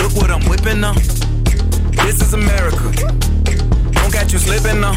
[0.00, 0.94] Look what I'm whipping now.
[2.06, 2.92] This is America.
[3.90, 4.94] Don't catch you slipping now.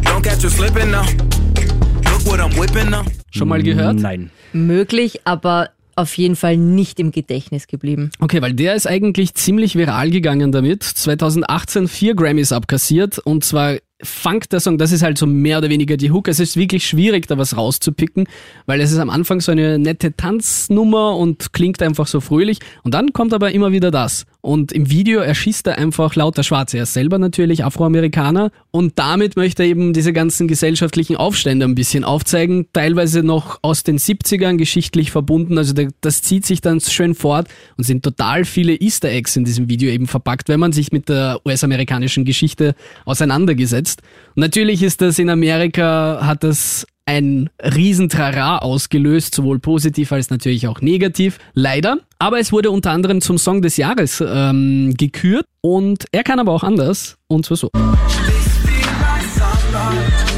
[0.00, 1.04] Don't catch you slipping now.
[2.10, 3.04] Look what I'm whipping now.
[3.30, 3.96] Schon mal gehört?
[3.96, 4.30] Nein.
[4.54, 8.10] Möglich, aber auf jeden Fall nicht im Gedächtnis geblieben.
[8.18, 10.82] Okay, weil der ist eigentlich ziemlich viral gegangen damit.
[10.82, 15.68] 2018 vier Grammys abkassiert und zwar Funk der Song, das ist halt so mehr oder
[15.68, 16.28] weniger die Hook.
[16.28, 18.26] Es ist wirklich schwierig, da was rauszupicken,
[18.66, 22.58] weil es ist am Anfang so eine nette Tanznummer und klingt einfach so fröhlich.
[22.82, 24.26] Und dann kommt aber immer wieder das.
[24.42, 26.76] Und im Video erschießt er einfach lauter Schwarze.
[26.76, 31.76] Er ist selber natürlich Afroamerikaner und damit möchte er eben diese ganzen gesellschaftlichen Aufstände ein
[31.76, 32.66] bisschen aufzeigen.
[32.72, 35.58] Teilweise noch aus den 70ern geschichtlich verbunden.
[35.58, 39.68] Also das zieht sich dann schön fort und sind total viele Easter Eggs in diesem
[39.68, 42.74] Video eben verpackt, wenn man sich mit der US-amerikanischen Geschichte
[43.04, 44.02] auseinandergesetzt.
[44.34, 50.68] Und natürlich ist das in Amerika, hat das ein Riesentrara ausgelöst, sowohl positiv als natürlich
[50.68, 51.98] auch negativ, leider.
[52.18, 56.52] Aber es wurde unter anderem zum Song des Jahres ähm, gekürt und er kann aber
[56.52, 57.70] auch anders und zwar so.
[59.72, 60.31] Seven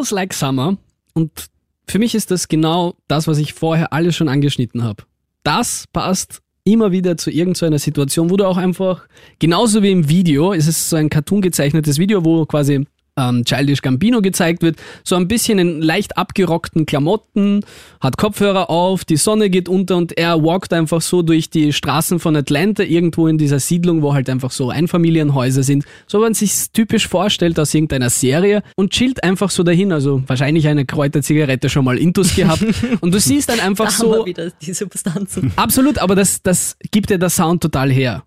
[0.00, 0.78] Feels Like Summer
[1.12, 1.50] und
[1.86, 5.02] für mich ist das genau das, was ich vorher alles schon angeschnitten habe.
[5.42, 9.06] Das passt immer wieder zu irgendeiner Situation, wo du auch einfach,
[9.40, 13.82] genauso wie im Video, es ist so ein cartoon gezeichnetes Video, wo quasi ähm, Childish
[13.82, 17.64] Gambino gezeigt wird, so ein bisschen in leicht abgerockten Klamotten,
[18.00, 22.18] hat Kopfhörer auf, die Sonne geht unter und er walkt einfach so durch die Straßen
[22.18, 26.34] von Atlanta, irgendwo in dieser Siedlung, wo halt einfach so Einfamilienhäuser sind, so wie man
[26.34, 31.68] sich typisch vorstellt aus irgendeiner Serie und chillt einfach so dahin, also wahrscheinlich eine Kräuterzigarette
[31.68, 32.64] schon mal intus gehabt
[33.00, 35.52] und du siehst dann einfach Da haben so, wir wieder die Substanzen.
[35.56, 38.24] Absolut, aber das, das gibt dir der Sound total her.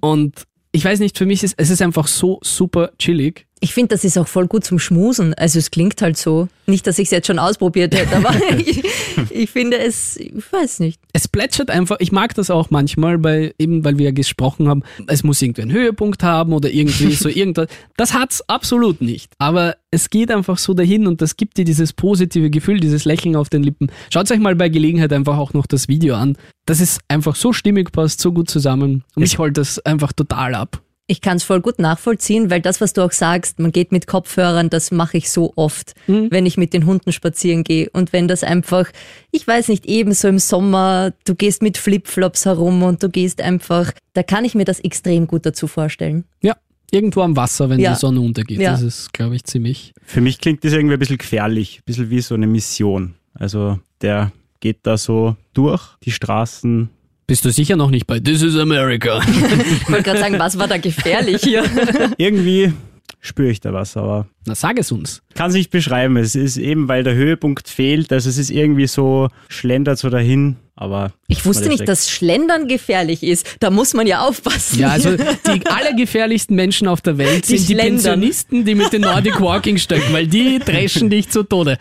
[0.00, 3.46] Und ich weiß nicht, für mich ist es ist einfach so super chillig.
[3.60, 5.32] Ich finde, das ist auch voll gut zum Schmusen.
[5.32, 6.48] Also es klingt halt so.
[6.66, 8.82] Nicht, dass ich es jetzt schon ausprobiert hätte, aber ich,
[9.30, 11.00] ich finde es, ich weiß nicht.
[11.14, 14.82] Es plätschert einfach, ich mag das auch manchmal, bei, eben weil wir ja gesprochen haben,
[15.06, 17.68] es muss irgendwie einen Höhepunkt haben oder irgendwie so irgendwas.
[17.96, 19.32] Das hat's absolut nicht.
[19.38, 23.36] Aber es geht einfach so dahin und das gibt dir dieses positive Gefühl, dieses Lächeln
[23.36, 23.90] auf den Lippen.
[24.12, 26.36] Schaut euch mal bei Gelegenheit einfach auch noch das Video an.
[26.66, 29.04] Das ist einfach so stimmig, passt so gut zusammen.
[29.14, 30.82] Und mich holt das einfach total ab.
[31.08, 34.08] Ich kann es voll gut nachvollziehen, weil das, was du auch sagst, man geht mit
[34.08, 37.88] Kopfhörern, das mache ich so oft, wenn ich mit den Hunden spazieren gehe.
[37.92, 38.90] Und wenn das einfach,
[39.30, 43.92] ich weiß nicht, ebenso im Sommer, du gehst mit Flipflops herum und du gehst einfach,
[44.14, 46.24] da kann ich mir das extrem gut dazu vorstellen.
[46.42, 46.56] Ja,
[46.90, 47.92] irgendwo am Wasser, wenn Ja.
[47.94, 48.58] die Sonne untergeht.
[48.60, 48.72] Ja.
[48.72, 49.94] Das ist, glaube ich, ziemlich.
[50.02, 53.14] Für mich klingt das irgendwie ein bisschen gefährlich, ein bisschen wie so eine Mission.
[53.32, 56.88] Also der geht da so durch die Straßen.
[57.26, 59.20] Bist du sicher noch nicht bei This is America?
[59.26, 61.64] Ich wollte gerade sagen, was war da gefährlich hier?
[62.18, 62.72] Irgendwie
[63.20, 65.22] spüre ich da was, aber Na, sag es uns.
[65.34, 66.16] kann es nicht beschreiben.
[66.16, 68.12] Es ist eben, weil der Höhepunkt fehlt.
[68.12, 71.12] Also es ist irgendwie so, schlendert so dahin, aber.
[71.26, 73.56] Ich wusste nicht, dass Schlendern gefährlich ist.
[73.60, 74.78] Da muss man ja aufpassen.
[74.78, 75.16] Ja, also
[75.54, 77.94] die allergefährlichsten Menschen auf der Welt Die sind die schlendern.
[78.20, 81.78] Pensionisten, die mit den Nordic Walking Stöcken, weil die dreschen dich zu Tode.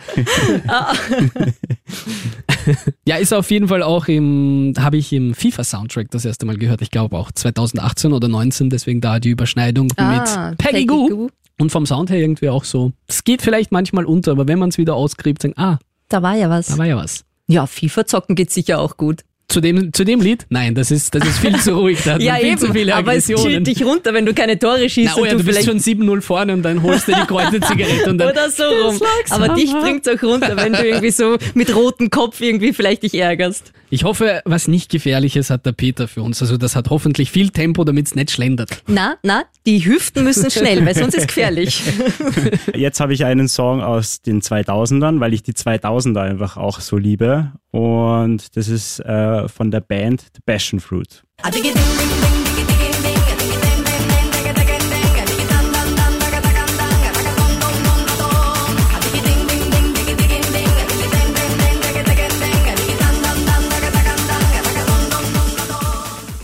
[3.06, 6.82] ja, ist auf jeden Fall auch im, habe ich im FIFA-Soundtrack das erste Mal gehört.
[6.82, 11.10] Ich glaube auch 2018 oder 19, deswegen da die Überschneidung Ah, mit Peggy, Peggy Goo.
[11.10, 11.30] Goo.
[11.58, 12.92] Und vom Sound her irgendwie auch so.
[13.08, 15.78] Es geht vielleicht manchmal unter, aber wenn man es wieder ausgräbt, sagen, ah,
[16.10, 16.68] Da war ja was.
[16.68, 17.24] da war ja was.
[17.48, 19.24] Ja, FIFA zocken geht sicher auch gut.
[19.48, 20.46] Zu dem, zu dem Lied?
[20.50, 22.00] Nein, das ist, das ist viel zu ruhig.
[22.04, 22.58] Da hat Ja, man viel eben.
[22.60, 25.28] zu viele aber es chillt dich runter, wenn du keine Tore schießt Na, oh und
[25.28, 28.30] ja, du du bist schon 7-0 vorne und dann holst du die Kräuterzigarette und dann
[28.32, 29.00] oder so rum.
[29.30, 33.16] Aber dich bringt's auch runter, wenn du irgendwie so mit rotem Kopf irgendwie vielleicht dich
[33.16, 33.72] ärgerst.
[33.92, 36.42] Ich hoffe, was nicht Gefährliches hat der Peter für uns.
[36.42, 38.82] Also das hat hoffentlich viel Tempo, damit es nicht schlendert.
[38.88, 41.84] Na, na, die Hüften müssen schnell, weil sonst ist gefährlich.
[42.76, 46.98] Jetzt habe ich einen Song aus den 2000ern, weil ich die 2000er einfach auch so
[46.98, 47.52] liebe.
[47.72, 49.06] Und das ist äh,
[49.48, 51.24] von der Band The Passion Fruit.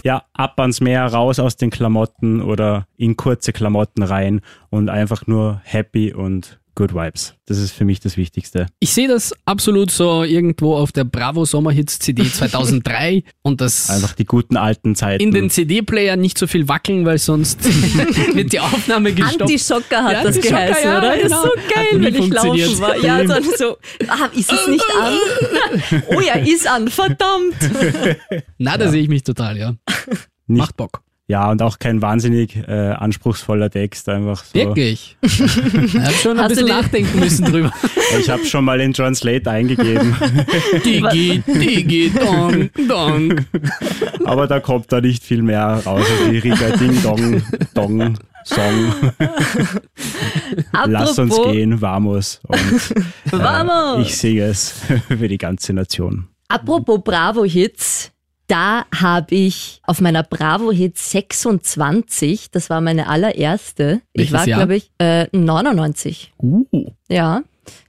[0.03, 5.27] Ja, ab ans Meer, raus aus den Klamotten oder in kurze Klamotten rein und einfach
[5.27, 7.35] nur happy und good vibes.
[7.45, 8.67] Das ist für mich das Wichtigste.
[8.79, 14.13] Ich sehe das absolut so irgendwo auf der Bravo Sommerhits CD 2003 und das Einfach
[14.13, 15.21] die guten alten Zeiten.
[15.21, 17.63] in den CD-Player nicht so viel wackeln, weil sonst
[18.35, 19.41] wird die Aufnahme gestoppt.
[19.41, 21.07] Anti-Schocker hat Ja, das Anti-Schocker, geheißen, ja, oder?
[21.09, 21.41] Das ist genau.
[21.41, 22.67] so Hat geil, wenn ich funktioniert.
[22.69, 22.97] laufen war.
[22.97, 25.13] Ja, dann so, ah, ist es nicht an?
[26.15, 27.55] Oh ja, ist an, verdammt.
[28.57, 29.75] Na, da sehe ich mich total, ja.
[30.47, 31.01] Nicht- Macht Bock.
[31.31, 34.53] Ja, und auch kein wahnsinnig äh, anspruchsvoller Text, einfach so.
[34.53, 35.15] Wirklich.
[35.23, 37.71] Ich habe schon ein Hast du bisschen nachdenken müssen drüber.
[38.19, 40.13] Ich habe schon mal in Translate eingegeben,
[40.85, 43.45] Digi, Digi, Dong, Dong.
[44.25, 46.05] aber da kommt da nicht viel mehr raus.
[46.19, 47.41] Also die Riga Ding Dong
[47.73, 49.11] Dong Song.
[50.87, 52.41] Lass uns gehen, vamos.
[52.45, 54.05] Und äh, Vamos!
[54.05, 54.75] ich singe es
[55.07, 56.27] für die ganze Nation.
[56.49, 58.10] apropos Bravo-Hits,
[58.51, 64.59] da habe ich auf meiner Bravo-Hit 26, das war meine allererste, ich Welches war, Jahr?
[64.59, 66.33] glaube ich, äh, 99.
[66.37, 66.65] Uh.
[67.07, 67.43] Ja,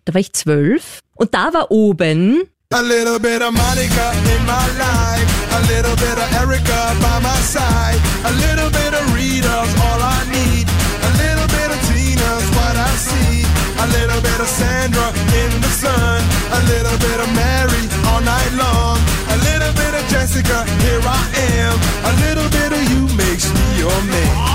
[0.05, 1.01] da war ich zwölf.
[1.16, 5.29] Und da war oben A little bit of Monica in my life.
[5.53, 8.01] A little bit of Erica by my side.
[8.25, 10.66] A little bit of Rita's all I need.
[11.05, 13.44] A little bit of Tina's what I see.
[13.77, 15.09] A little bit of Sandra
[15.42, 16.22] in the sun.
[16.55, 19.12] A little bit of Mary all night long.
[19.32, 21.24] A little bit of Jessica, here I
[21.64, 21.78] am.
[22.04, 24.52] A little bit of you makes me your man.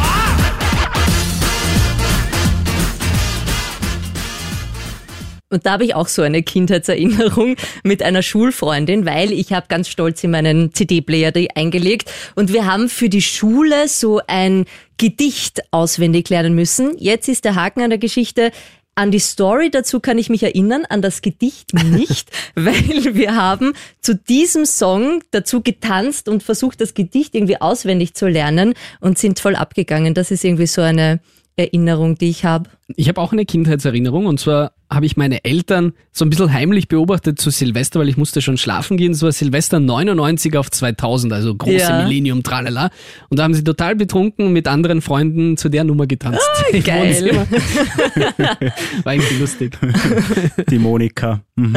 [5.49, 9.87] Und da habe ich auch so eine Kindheitserinnerung mit einer Schulfreundin, weil ich habe ganz
[9.87, 14.65] stolz in meinen CD-Player die eingelegt und wir haben für die Schule so ein
[14.97, 16.97] Gedicht auswendig lernen müssen.
[16.97, 18.51] Jetzt ist der Haken an der Geschichte.
[18.97, 23.73] An die Story dazu kann ich mich erinnern, an das Gedicht nicht, weil wir haben
[24.01, 29.39] zu diesem Song dazu getanzt und versucht, das Gedicht irgendwie auswendig zu lernen und sind
[29.39, 30.15] voll abgegangen.
[30.15, 31.19] Das ist irgendwie so eine
[31.57, 32.69] Erinnerung, die ich habe.
[32.95, 36.87] Ich habe auch eine Kindheitserinnerung und zwar habe ich meine Eltern so ein bisschen heimlich
[36.87, 39.11] beobachtet zu Silvester, weil ich musste schon schlafen gehen.
[39.11, 42.03] Es war Silvester 99 auf 2000, also große Ja.
[42.03, 42.89] Millennium, tralala.
[43.29, 46.39] Und da haben sie total betrunken mit anderen Freunden zu der Nummer getanzt.
[46.73, 47.35] Ah, geil.
[49.03, 49.77] War irgendwie lustig.
[50.69, 51.41] Die Monika.
[51.55, 51.75] Mhm.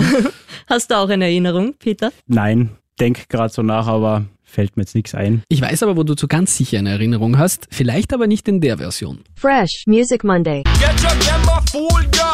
[0.67, 2.13] Hast du auch eine Erinnerung, Peter?
[2.27, 5.43] Nein, denk gerade so nach, aber fällt mir jetzt nichts ein.
[5.49, 8.61] Ich weiß aber, wo du zu ganz sicher eine Erinnerung hast, vielleicht aber nicht in
[8.61, 9.21] der Version.
[9.37, 10.65] Fresh Music Monday.
[10.65, 11.91] Get your.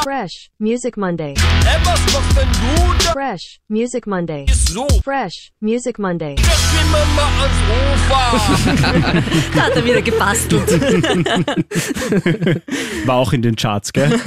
[0.07, 1.35] Fresh Music Monday.
[1.35, 3.13] Ey, was machst denn du da?
[3.13, 4.45] Fresh Music Monday.
[4.49, 4.87] Ist so.
[5.03, 6.37] Fresh Music Monday.
[9.55, 10.69] Da hat er wieder gebastelt.
[13.07, 14.21] War auch in den Charts, gell?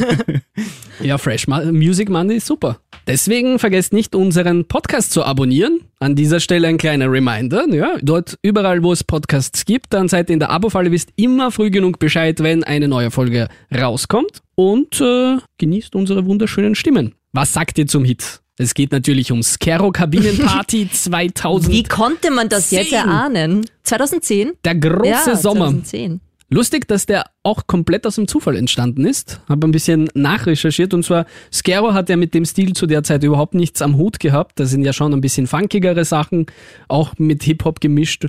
[0.99, 2.79] Ja, Fresh Ma Music Monday ist super.
[3.07, 5.81] Deswegen vergesst nicht, unseren Podcast zu abonnieren.
[5.99, 7.65] An dieser Stelle ein kleiner Reminder.
[7.69, 11.51] Ja, dort überall, wo es Podcasts gibt, dann seid ihr in der Abo-Falle, wisst immer
[11.51, 14.41] früh genug Bescheid, wenn eine neue Folge rauskommt.
[14.55, 17.15] Und äh, genießt unsere wunderschönen Stimmen.
[17.31, 18.41] Was sagt ihr zum Hit?
[18.57, 21.73] Es geht natürlich um Scaro Kabinenparty 2000.
[21.73, 23.65] Wie konnte man das jetzt erahnen?
[23.83, 24.51] 2010?
[24.65, 25.67] Der große ja, Sommer.
[25.67, 26.19] 2010.
[26.51, 29.39] Lustig, dass der auch komplett aus dem Zufall entstanden ist.
[29.47, 33.23] Habe ein bisschen nachrecherchiert und zwar Scaro hat ja mit dem Stil zu der Zeit
[33.23, 34.59] überhaupt nichts am Hut gehabt.
[34.59, 36.47] Da sind ja schon ein bisschen funkigere Sachen,
[36.87, 38.25] auch mit Hip-Hop gemischt.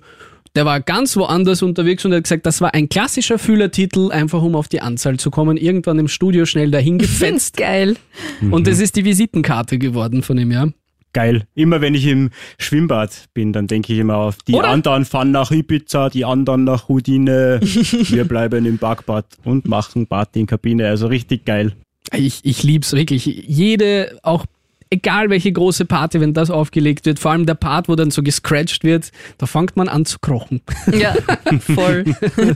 [0.54, 4.56] Der war ganz woanders unterwegs und hat gesagt, das war ein klassischer Fühlertitel, einfach um
[4.56, 5.56] auf die Anzahl zu kommen.
[5.56, 7.96] Irgendwann im Studio schnell dahin gefetzt Geil.
[8.50, 10.66] und das ist die Visitenkarte geworden von ihm, ja.
[11.12, 11.44] Geil.
[11.54, 14.68] Immer wenn ich im Schwimmbad bin, dann denke ich immer auf, die Oder?
[14.68, 20.40] anderen fahren nach Ibiza, die anderen nach Houdine, wir bleiben im Backbad und machen Party
[20.40, 20.86] in Kabine.
[20.86, 21.74] Also richtig geil.
[22.12, 23.26] Ich, ich lieb's wirklich.
[23.26, 24.46] Jede, auch
[24.90, 28.22] egal welche große Party, wenn das aufgelegt wird, vor allem der Part, wo dann so
[28.22, 30.60] gescratcht wird, da fängt man an zu krochen.
[30.92, 31.14] Ja,
[31.60, 32.04] voll.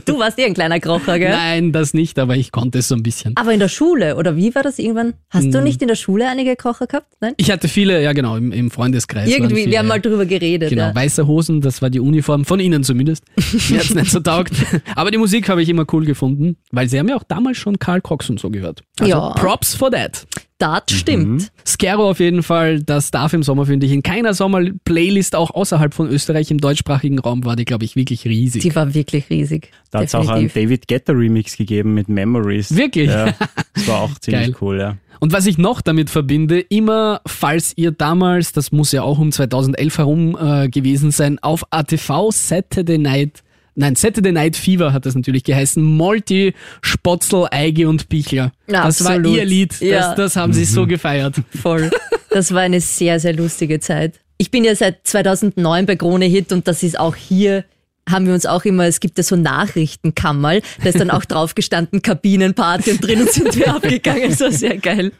[0.05, 1.29] Du warst eh ein kleiner Krocher, gell?
[1.31, 3.33] Nein, das nicht, aber ich konnte es so ein bisschen.
[3.37, 5.13] Aber in der Schule, oder wie war das irgendwann?
[5.29, 5.51] Hast Hm.
[5.51, 7.07] du nicht in der Schule einige Krocher gehabt?
[7.21, 7.33] Nein?
[7.37, 9.29] Ich hatte viele, ja genau, im, im Freundeskreis.
[9.29, 10.69] Irgendwie, viele, wir haben mal drüber geredet.
[10.69, 10.95] Genau, ja.
[10.95, 13.23] weiße Hosen, das war die Uniform, von ihnen zumindest.
[13.69, 14.51] Mir hat's nicht so taugt.
[14.95, 17.79] Aber die Musik habe ich immer cool gefunden, weil sie haben ja auch damals schon
[17.79, 18.81] Karl Cox und so gehört.
[18.99, 19.29] Also Ja.
[19.31, 20.27] Props for that.
[20.57, 21.51] Das stimmt.
[21.65, 23.91] Scaro auf jeden Fall, das darf im Sommer, finde ich.
[23.91, 28.23] In keiner Sommer-Playlist, auch außerhalb von Österreich im deutschsprachigen Raum, war die, glaube ich, wirklich
[28.25, 28.61] riesig.
[28.61, 29.71] Die war wirklich riesig.
[29.91, 30.47] Da hat es auch einen.
[30.53, 32.73] David Guetta Remix gegeben mit Memories.
[32.75, 33.09] Wirklich?
[33.09, 33.33] Ja,
[33.73, 34.55] das war auch ziemlich Geil.
[34.61, 34.97] cool, ja.
[35.19, 39.31] Und was ich noch damit verbinde, immer falls ihr damals, das muss ja auch um
[39.31, 43.43] 2011 herum äh, gewesen sein, auf ATV Saturday Night,
[43.75, 48.51] nein, Saturday Night Fever hat das natürlich geheißen, Molti, Spotzel, Eige und Bichler.
[48.67, 49.37] Das war Absolut.
[49.37, 50.15] ihr Lied, das, Ja.
[50.15, 51.35] das haben sie so gefeiert.
[51.61, 51.89] Voll.
[52.29, 54.19] Das war eine sehr, sehr lustige Zeit.
[54.37, 57.63] Ich bin ja seit 2009 bei Krone Hit und das ist auch hier,
[58.09, 61.55] haben wir uns auch immer, es gibt ja so Nachrichtenkammerl, da ist dann auch drauf
[61.55, 65.11] gestanden Kabinenparty und drinnen sind wir abgegangen, das war sehr geil.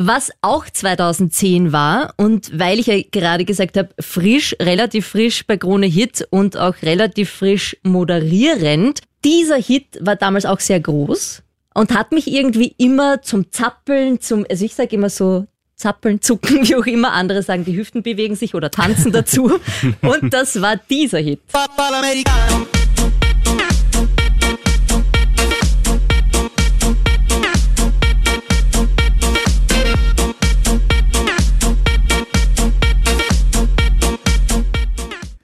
[0.00, 5.56] Was auch 2010 war und weil ich ja gerade gesagt habe, frisch, relativ frisch bei
[5.56, 11.42] Krone Hit und auch relativ frisch moderierend, dieser Hit war damals auch sehr groß
[11.74, 16.62] und hat mich irgendwie immer zum Zappeln, zum, also ich sage immer so Zappeln, Zucken,
[16.68, 19.50] wie auch immer, andere sagen, die Hüften bewegen sich oder tanzen dazu.
[20.02, 21.40] Und das war dieser Hit.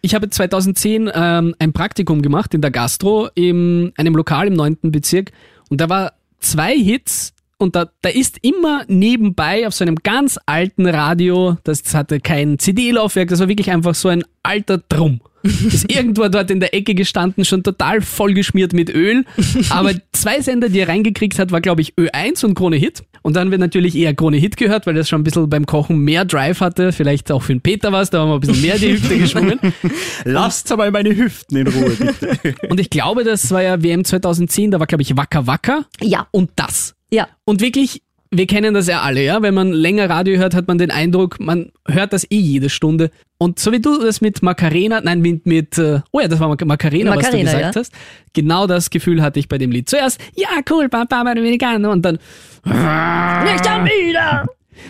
[0.05, 4.77] Ich habe 2010 ähm, ein Praktikum gemacht in der Gastro in einem Lokal im 9.
[4.83, 5.33] Bezirk
[5.71, 10.39] und da war zwei Hits und da, da ist immer nebenbei auf so einem ganz
[10.47, 15.21] alten Radio, das hatte kein CD-Laufwerk, das war wirklich einfach so ein alter Drum.
[15.45, 19.25] Ist irgendwo dort in der Ecke gestanden, schon total vollgeschmiert mit Öl.
[19.69, 23.05] Aber zwei Sender, die er reingekriegt hat, war glaube ich Ö1 und Krone Hit.
[23.23, 25.67] Und dann haben wir natürlich eher Krone Hit gehört, weil das schon ein bisschen beim
[25.67, 26.93] Kochen mehr Drive hatte.
[26.93, 29.59] Vielleicht auch für den Peter was, da haben wir ein bisschen mehr die Hüfte geschwungen.
[30.25, 32.55] Lasst aber meine Hüften in Ruhe, bitte.
[32.69, 36.27] Und ich glaube, das war ja WM 2010, da war glaube ich Wacker Wacker Ja,
[36.33, 36.95] und das.
[37.15, 37.29] Ja.
[37.45, 39.41] Und wirklich, wir kennen das ja alle, ja.
[39.43, 43.11] Wenn man länger Radio hört, hat man den Eindruck, man hört das eh jede Stunde.
[43.39, 46.49] Und so wie du das mit Macarena, nein, mit, mit äh, oh ja, das war
[46.49, 47.81] Mac- Macarena, was du Macarena, gesagt ja.
[47.81, 47.93] hast.
[48.33, 49.89] Genau das Gefühl hatte ich bei dem Lied.
[49.89, 51.91] Zuerst, ja, cool, Papa, Amerikaner.
[51.91, 52.19] Und dann,
[52.65, 54.47] Nicht schon wieder!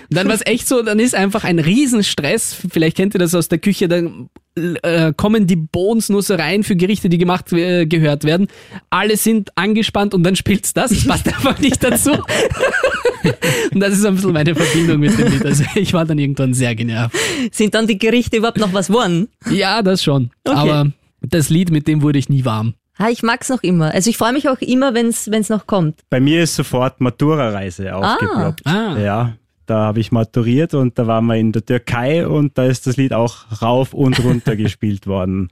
[0.08, 2.56] und dann war es echt so, dann ist einfach ein Riesenstress.
[2.70, 7.18] Vielleicht kennt ihr das aus der Küche, dann äh, kommen die Bohnensnussereien für Gerichte, die
[7.18, 8.48] gemacht äh, gehört werden.
[8.90, 10.90] Alle sind angespannt und dann spielt's das.
[10.90, 12.12] Das passt einfach nicht dazu.
[13.72, 15.44] und das ist ein bisschen meine Verbindung mit dem Lied.
[15.44, 17.16] Also ich war dann irgendwann sehr genervt.
[17.50, 19.28] Sind dann die Gerichte überhaupt noch was geworden?
[19.50, 20.30] Ja, das schon.
[20.44, 20.56] Okay.
[20.56, 22.74] Aber das Lied, mit dem wurde ich nie warm.
[22.98, 23.92] Ha, ich mag's noch immer.
[23.92, 25.98] Also ich freue mich auch immer, wenn's wenn's noch kommt.
[26.10, 28.64] Bei mir ist sofort Matura-Reise aufgeploppt.
[28.66, 28.96] Ah.
[28.98, 29.36] Ja,
[29.66, 32.96] da habe ich maturiert und da waren wir in der Türkei und da ist das
[32.96, 35.48] Lied auch rauf und runter gespielt worden.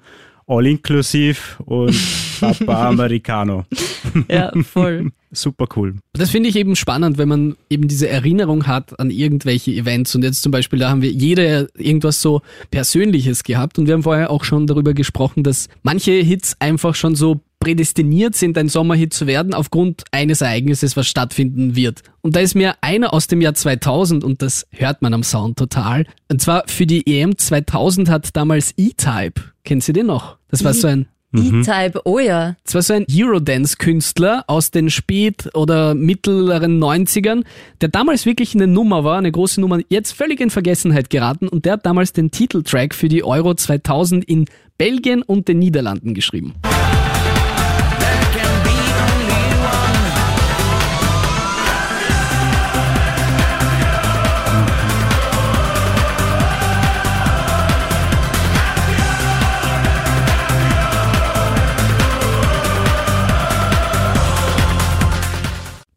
[0.46, 1.96] All inklusiv und
[2.40, 3.64] Papa Americano.
[4.28, 5.12] Ja, voll.
[5.34, 5.96] Super cool.
[6.12, 10.14] Das finde ich eben spannend, wenn man eben diese Erinnerung hat an irgendwelche Events.
[10.14, 13.78] Und jetzt zum Beispiel, da haben wir jeder irgendwas so Persönliches gehabt.
[13.78, 18.34] Und wir haben vorher auch schon darüber gesprochen, dass manche Hits einfach schon so prädestiniert
[18.34, 22.02] sind, ein Sommerhit zu werden, aufgrund eines Ereignisses, was stattfinden wird.
[22.20, 25.58] Und da ist mir einer aus dem Jahr 2000, und das hört man am Sound
[25.58, 26.06] total.
[26.28, 30.38] Und zwar für die EM 2000 hat damals E-Type, kennen Sie den noch?
[30.48, 32.56] Das war so ein E-Type, oh ja.
[32.64, 37.44] es war so ein Eurodance-Künstler aus den spät- oder mittleren 90ern,
[37.80, 41.64] der damals wirklich eine Nummer war, eine große Nummer, jetzt völlig in Vergessenheit geraten und
[41.64, 44.46] der hat damals den Titeltrack für die Euro 2000 in
[44.76, 46.54] Belgien und den Niederlanden geschrieben.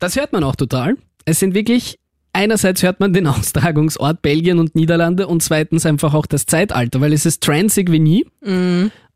[0.05, 0.97] Das hört man auch total.
[1.25, 1.97] Es sind wirklich,
[2.31, 7.11] einerseits hört man den Austragungsort Belgien und Niederlande und zweitens einfach auch das Zeitalter, weil
[7.11, 8.25] es ist transig wie nie.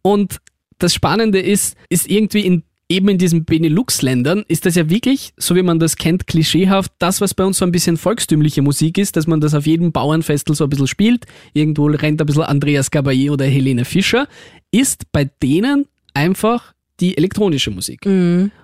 [0.02, 0.38] Und
[0.80, 5.56] das Spannende ist, ist irgendwie in eben in diesen Benelux-Ländern ist das ja wirklich, so
[5.56, 9.16] wie man das kennt, klischeehaft, das, was bei uns so ein bisschen volkstümliche Musik ist,
[9.16, 12.92] dass man das auf jedem Bauernfestel so ein bisschen spielt, irgendwo rennt ein bisschen Andreas
[12.92, 14.28] Gabayé oder Helene Fischer,
[14.72, 15.86] ist bei denen
[16.16, 18.08] einfach die elektronische Musik.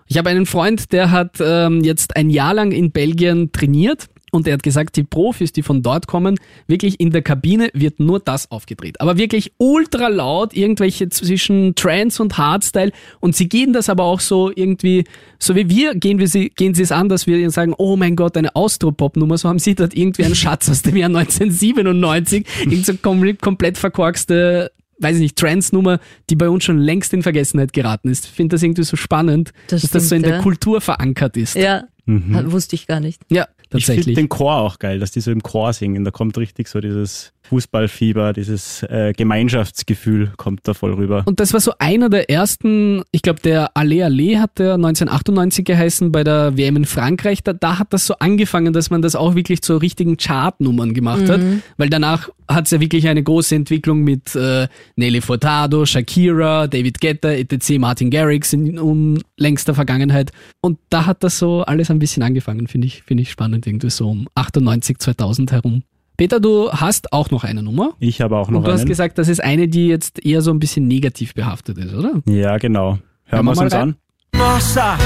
[0.07, 4.47] Ich habe einen Freund, der hat ähm, jetzt ein Jahr lang in Belgien trainiert und
[4.47, 6.37] er hat gesagt, die Profis, die von dort kommen,
[6.67, 8.99] wirklich in der Kabine wird nur das aufgedreht.
[8.99, 12.91] Aber wirklich ultra laut, irgendwelche zwischen Trance und Hardstyle.
[13.21, 15.05] Und sie gehen das aber auch so irgendwie,
[15.39, 17.95] so wie wir, gehen, wir sie, gehen sie es an, dass wir ihnen sagen, oh
[17.95, 19.37] mein Gott, eine Austropop-Nummer.
[19.37, 23.77] So haben sie dort irgendwie einen Schatz aus dem Jahr 1997, irgend so kom komplett
[23.77, 28.25] verkorkste weiß ich nicht, Trance-Nummer, die bei uns schon längst in Vergessenheit geraten ist.
[28.25, 30.41] Ich finde das irgendwie so spannend, Das dass das so in stimmt, der ja.
[30.43, 31.55] Kultur verankert ist.
[31.55, 33.21] Ja, wusste ich gar nicht.
[33.29, 34.15] Ja, Ich finde tatsächlich.
[34.15, 36.03] den Chor auch geil, dass die so im Chor singen.
[36.03, 41.23] Da kommt richtig so dieses Fußballfieber, dieses äh, Gemeinschaftsgefühl kommt da voll rüber.
[41.25, 45.65] Und das war so einer der ersten, ich glaube, der Allez Allez hat der 1998
[45.65, 47.43] geheißen bei der WM in Frankreich.
[47.43, 51.29] Da, da hat das so angefangen, dass man das auch wirklich zu richtigen Chartnummern gemacht
[51.29, 51.41] hat.
[51.77, 56.99] Weil danach hat es ja wirklich eine große Entwicklung mit äh, Nelly Furtado, Shakira, David
[57.01, 60.31] Guetta, etc., Martin Garrix in unlängster Vergangenheit.
[60.61, 63.89] Und da hat das so alles ein bisschen angefangen, finde ich, finde ich spannend, irgendwie
[63.89, 65.83] so um 98, 2000 herum.
[66.17, 67.93] Peter, du hast auch noch eine Nummer.
[67.99, 68.89] Ich habe auch noch Und du hast einen.
[68.89, 72.21] gesagt, das ist eine, die jetzt eher so ein bisschen negativ behaftet ist, oder?
[72.27, 72.99] ja, genau.
[73.25, 73.81] Hören wir wir es mal uns rein?
[73.81, 73.95] an.
[74.37, 74.97] Nossa,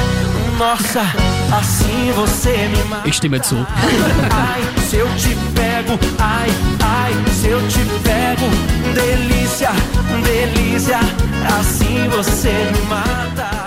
[0.60, 1.02] nossa,
[1.52, 3.08] assim você me mata.
[3.08, 3.56] Ich stimme zu.
[3.56, 6.50] Ai, se eu te pego, ai,
[6.80, 8.50] ai, se eu te pego,
[8.96, 9.70] delícia,
[10.24, 11.00] delícia,
[11.60, 13.59] assim você me mata.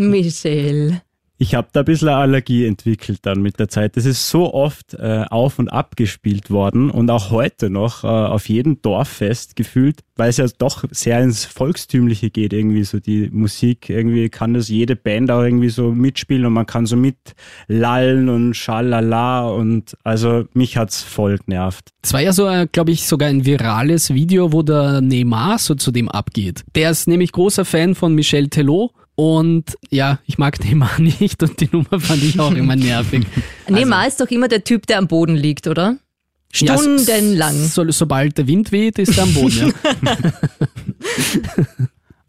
[0.00, 1.02] Michelle.
[1.42, 3.96] Ich habe da ein bisschen eine Allergie entwickelt dann mit der Zeit.
[3.96, 8.08] Das ist so oft äh, auf und ab gespielt worden und auch heute noch äh,
[8.08, 13.30] auf jedem Dorffest gefühlt, weil es ja doch sehr ins Volkstümliche geht irgendwie so die
[13.32, 13.88] Musik.
[13.88, 18.52] Irgendwie kann das jede Band auch irgendwie so mitspielen und man kann so mitlallen und
[18.52, 21.88] schalala und also mich hat's voll genervt.
[22.02, 25.90] Es war ja so, glaube ich, sogar ein virales Video, wo der Neymar so zu
[25.90, 26.64] dem abgeht.
[26.74, 28.90] Der ist nämlich großer Fan von Michel Telot
[29.22, 33.26] Und ja, ich mag Neymar nicht und die Nummer fand ich auch immer nervig.
[33.68, 35.98] Neymar ist doch immer der Typ, der am Boden liegt, oder?
[36.54, 37.54] Ja, so- Stundenlang.
[37.66, 39.74] So, sobald der Wind weht, ist er am Boden.
[40.02, 40.16] Ja.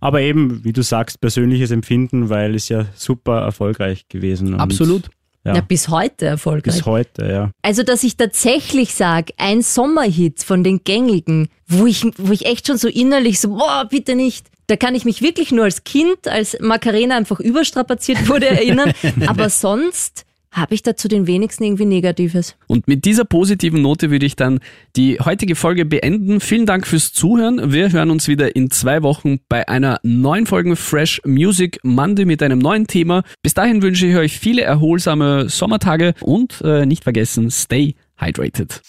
[0.02, 4.54] Aber eben, wie du sagst, persönliches Empfinden, weil es ja super erfolgreich gewesen.
[4.56, 5.10] Und Absolut.
[5.46, 6.76] Ja, Ja, bis heute erfolgreich.
[6.76, 7.52] bis heute, ja.
[7.62, 12.68] Also, dass ich tatsächlich sage, ein Sommerhit von den gängigen, wo ich, wo ich echt
[12.68, 14.48] schon so innerlich so, boah, bitte nicht.
[14.72, 18.94] Da kann ich mich wirklich nur als Kind, als Macarena einfach überstrapaziert wurde, erinnern.
[19.28, 22.56] Aber sonst habe ich da zu den wenigsten irgendwie Negatives.
[22.68, 24.62] Und mit dieser positiven Note würde ich dann
[24.96, 26.40] die heutige Folge beenden.
[26.40, 27.74] Vielen Dank fürs Zuhören.
[27.74, 32.42] Wir hören uns wieder in zwei Wochen bei einer neuen Folge Fresh Music Monday mit
[32.42, 33.24] einem neuen Thema.
[33.42, 38.82] Bis dahin wünsche ich euch viele erholsame Sommertage und äh, nicht vergessen, stay hydrated.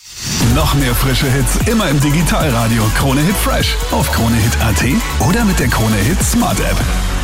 [0.54, 4.84] Noch mehr frische Hits immer im Digitalradio Krone Hit Fresh auf kronehit.at
[5.28, 7.21] oder mit der Krone Hit Smart App.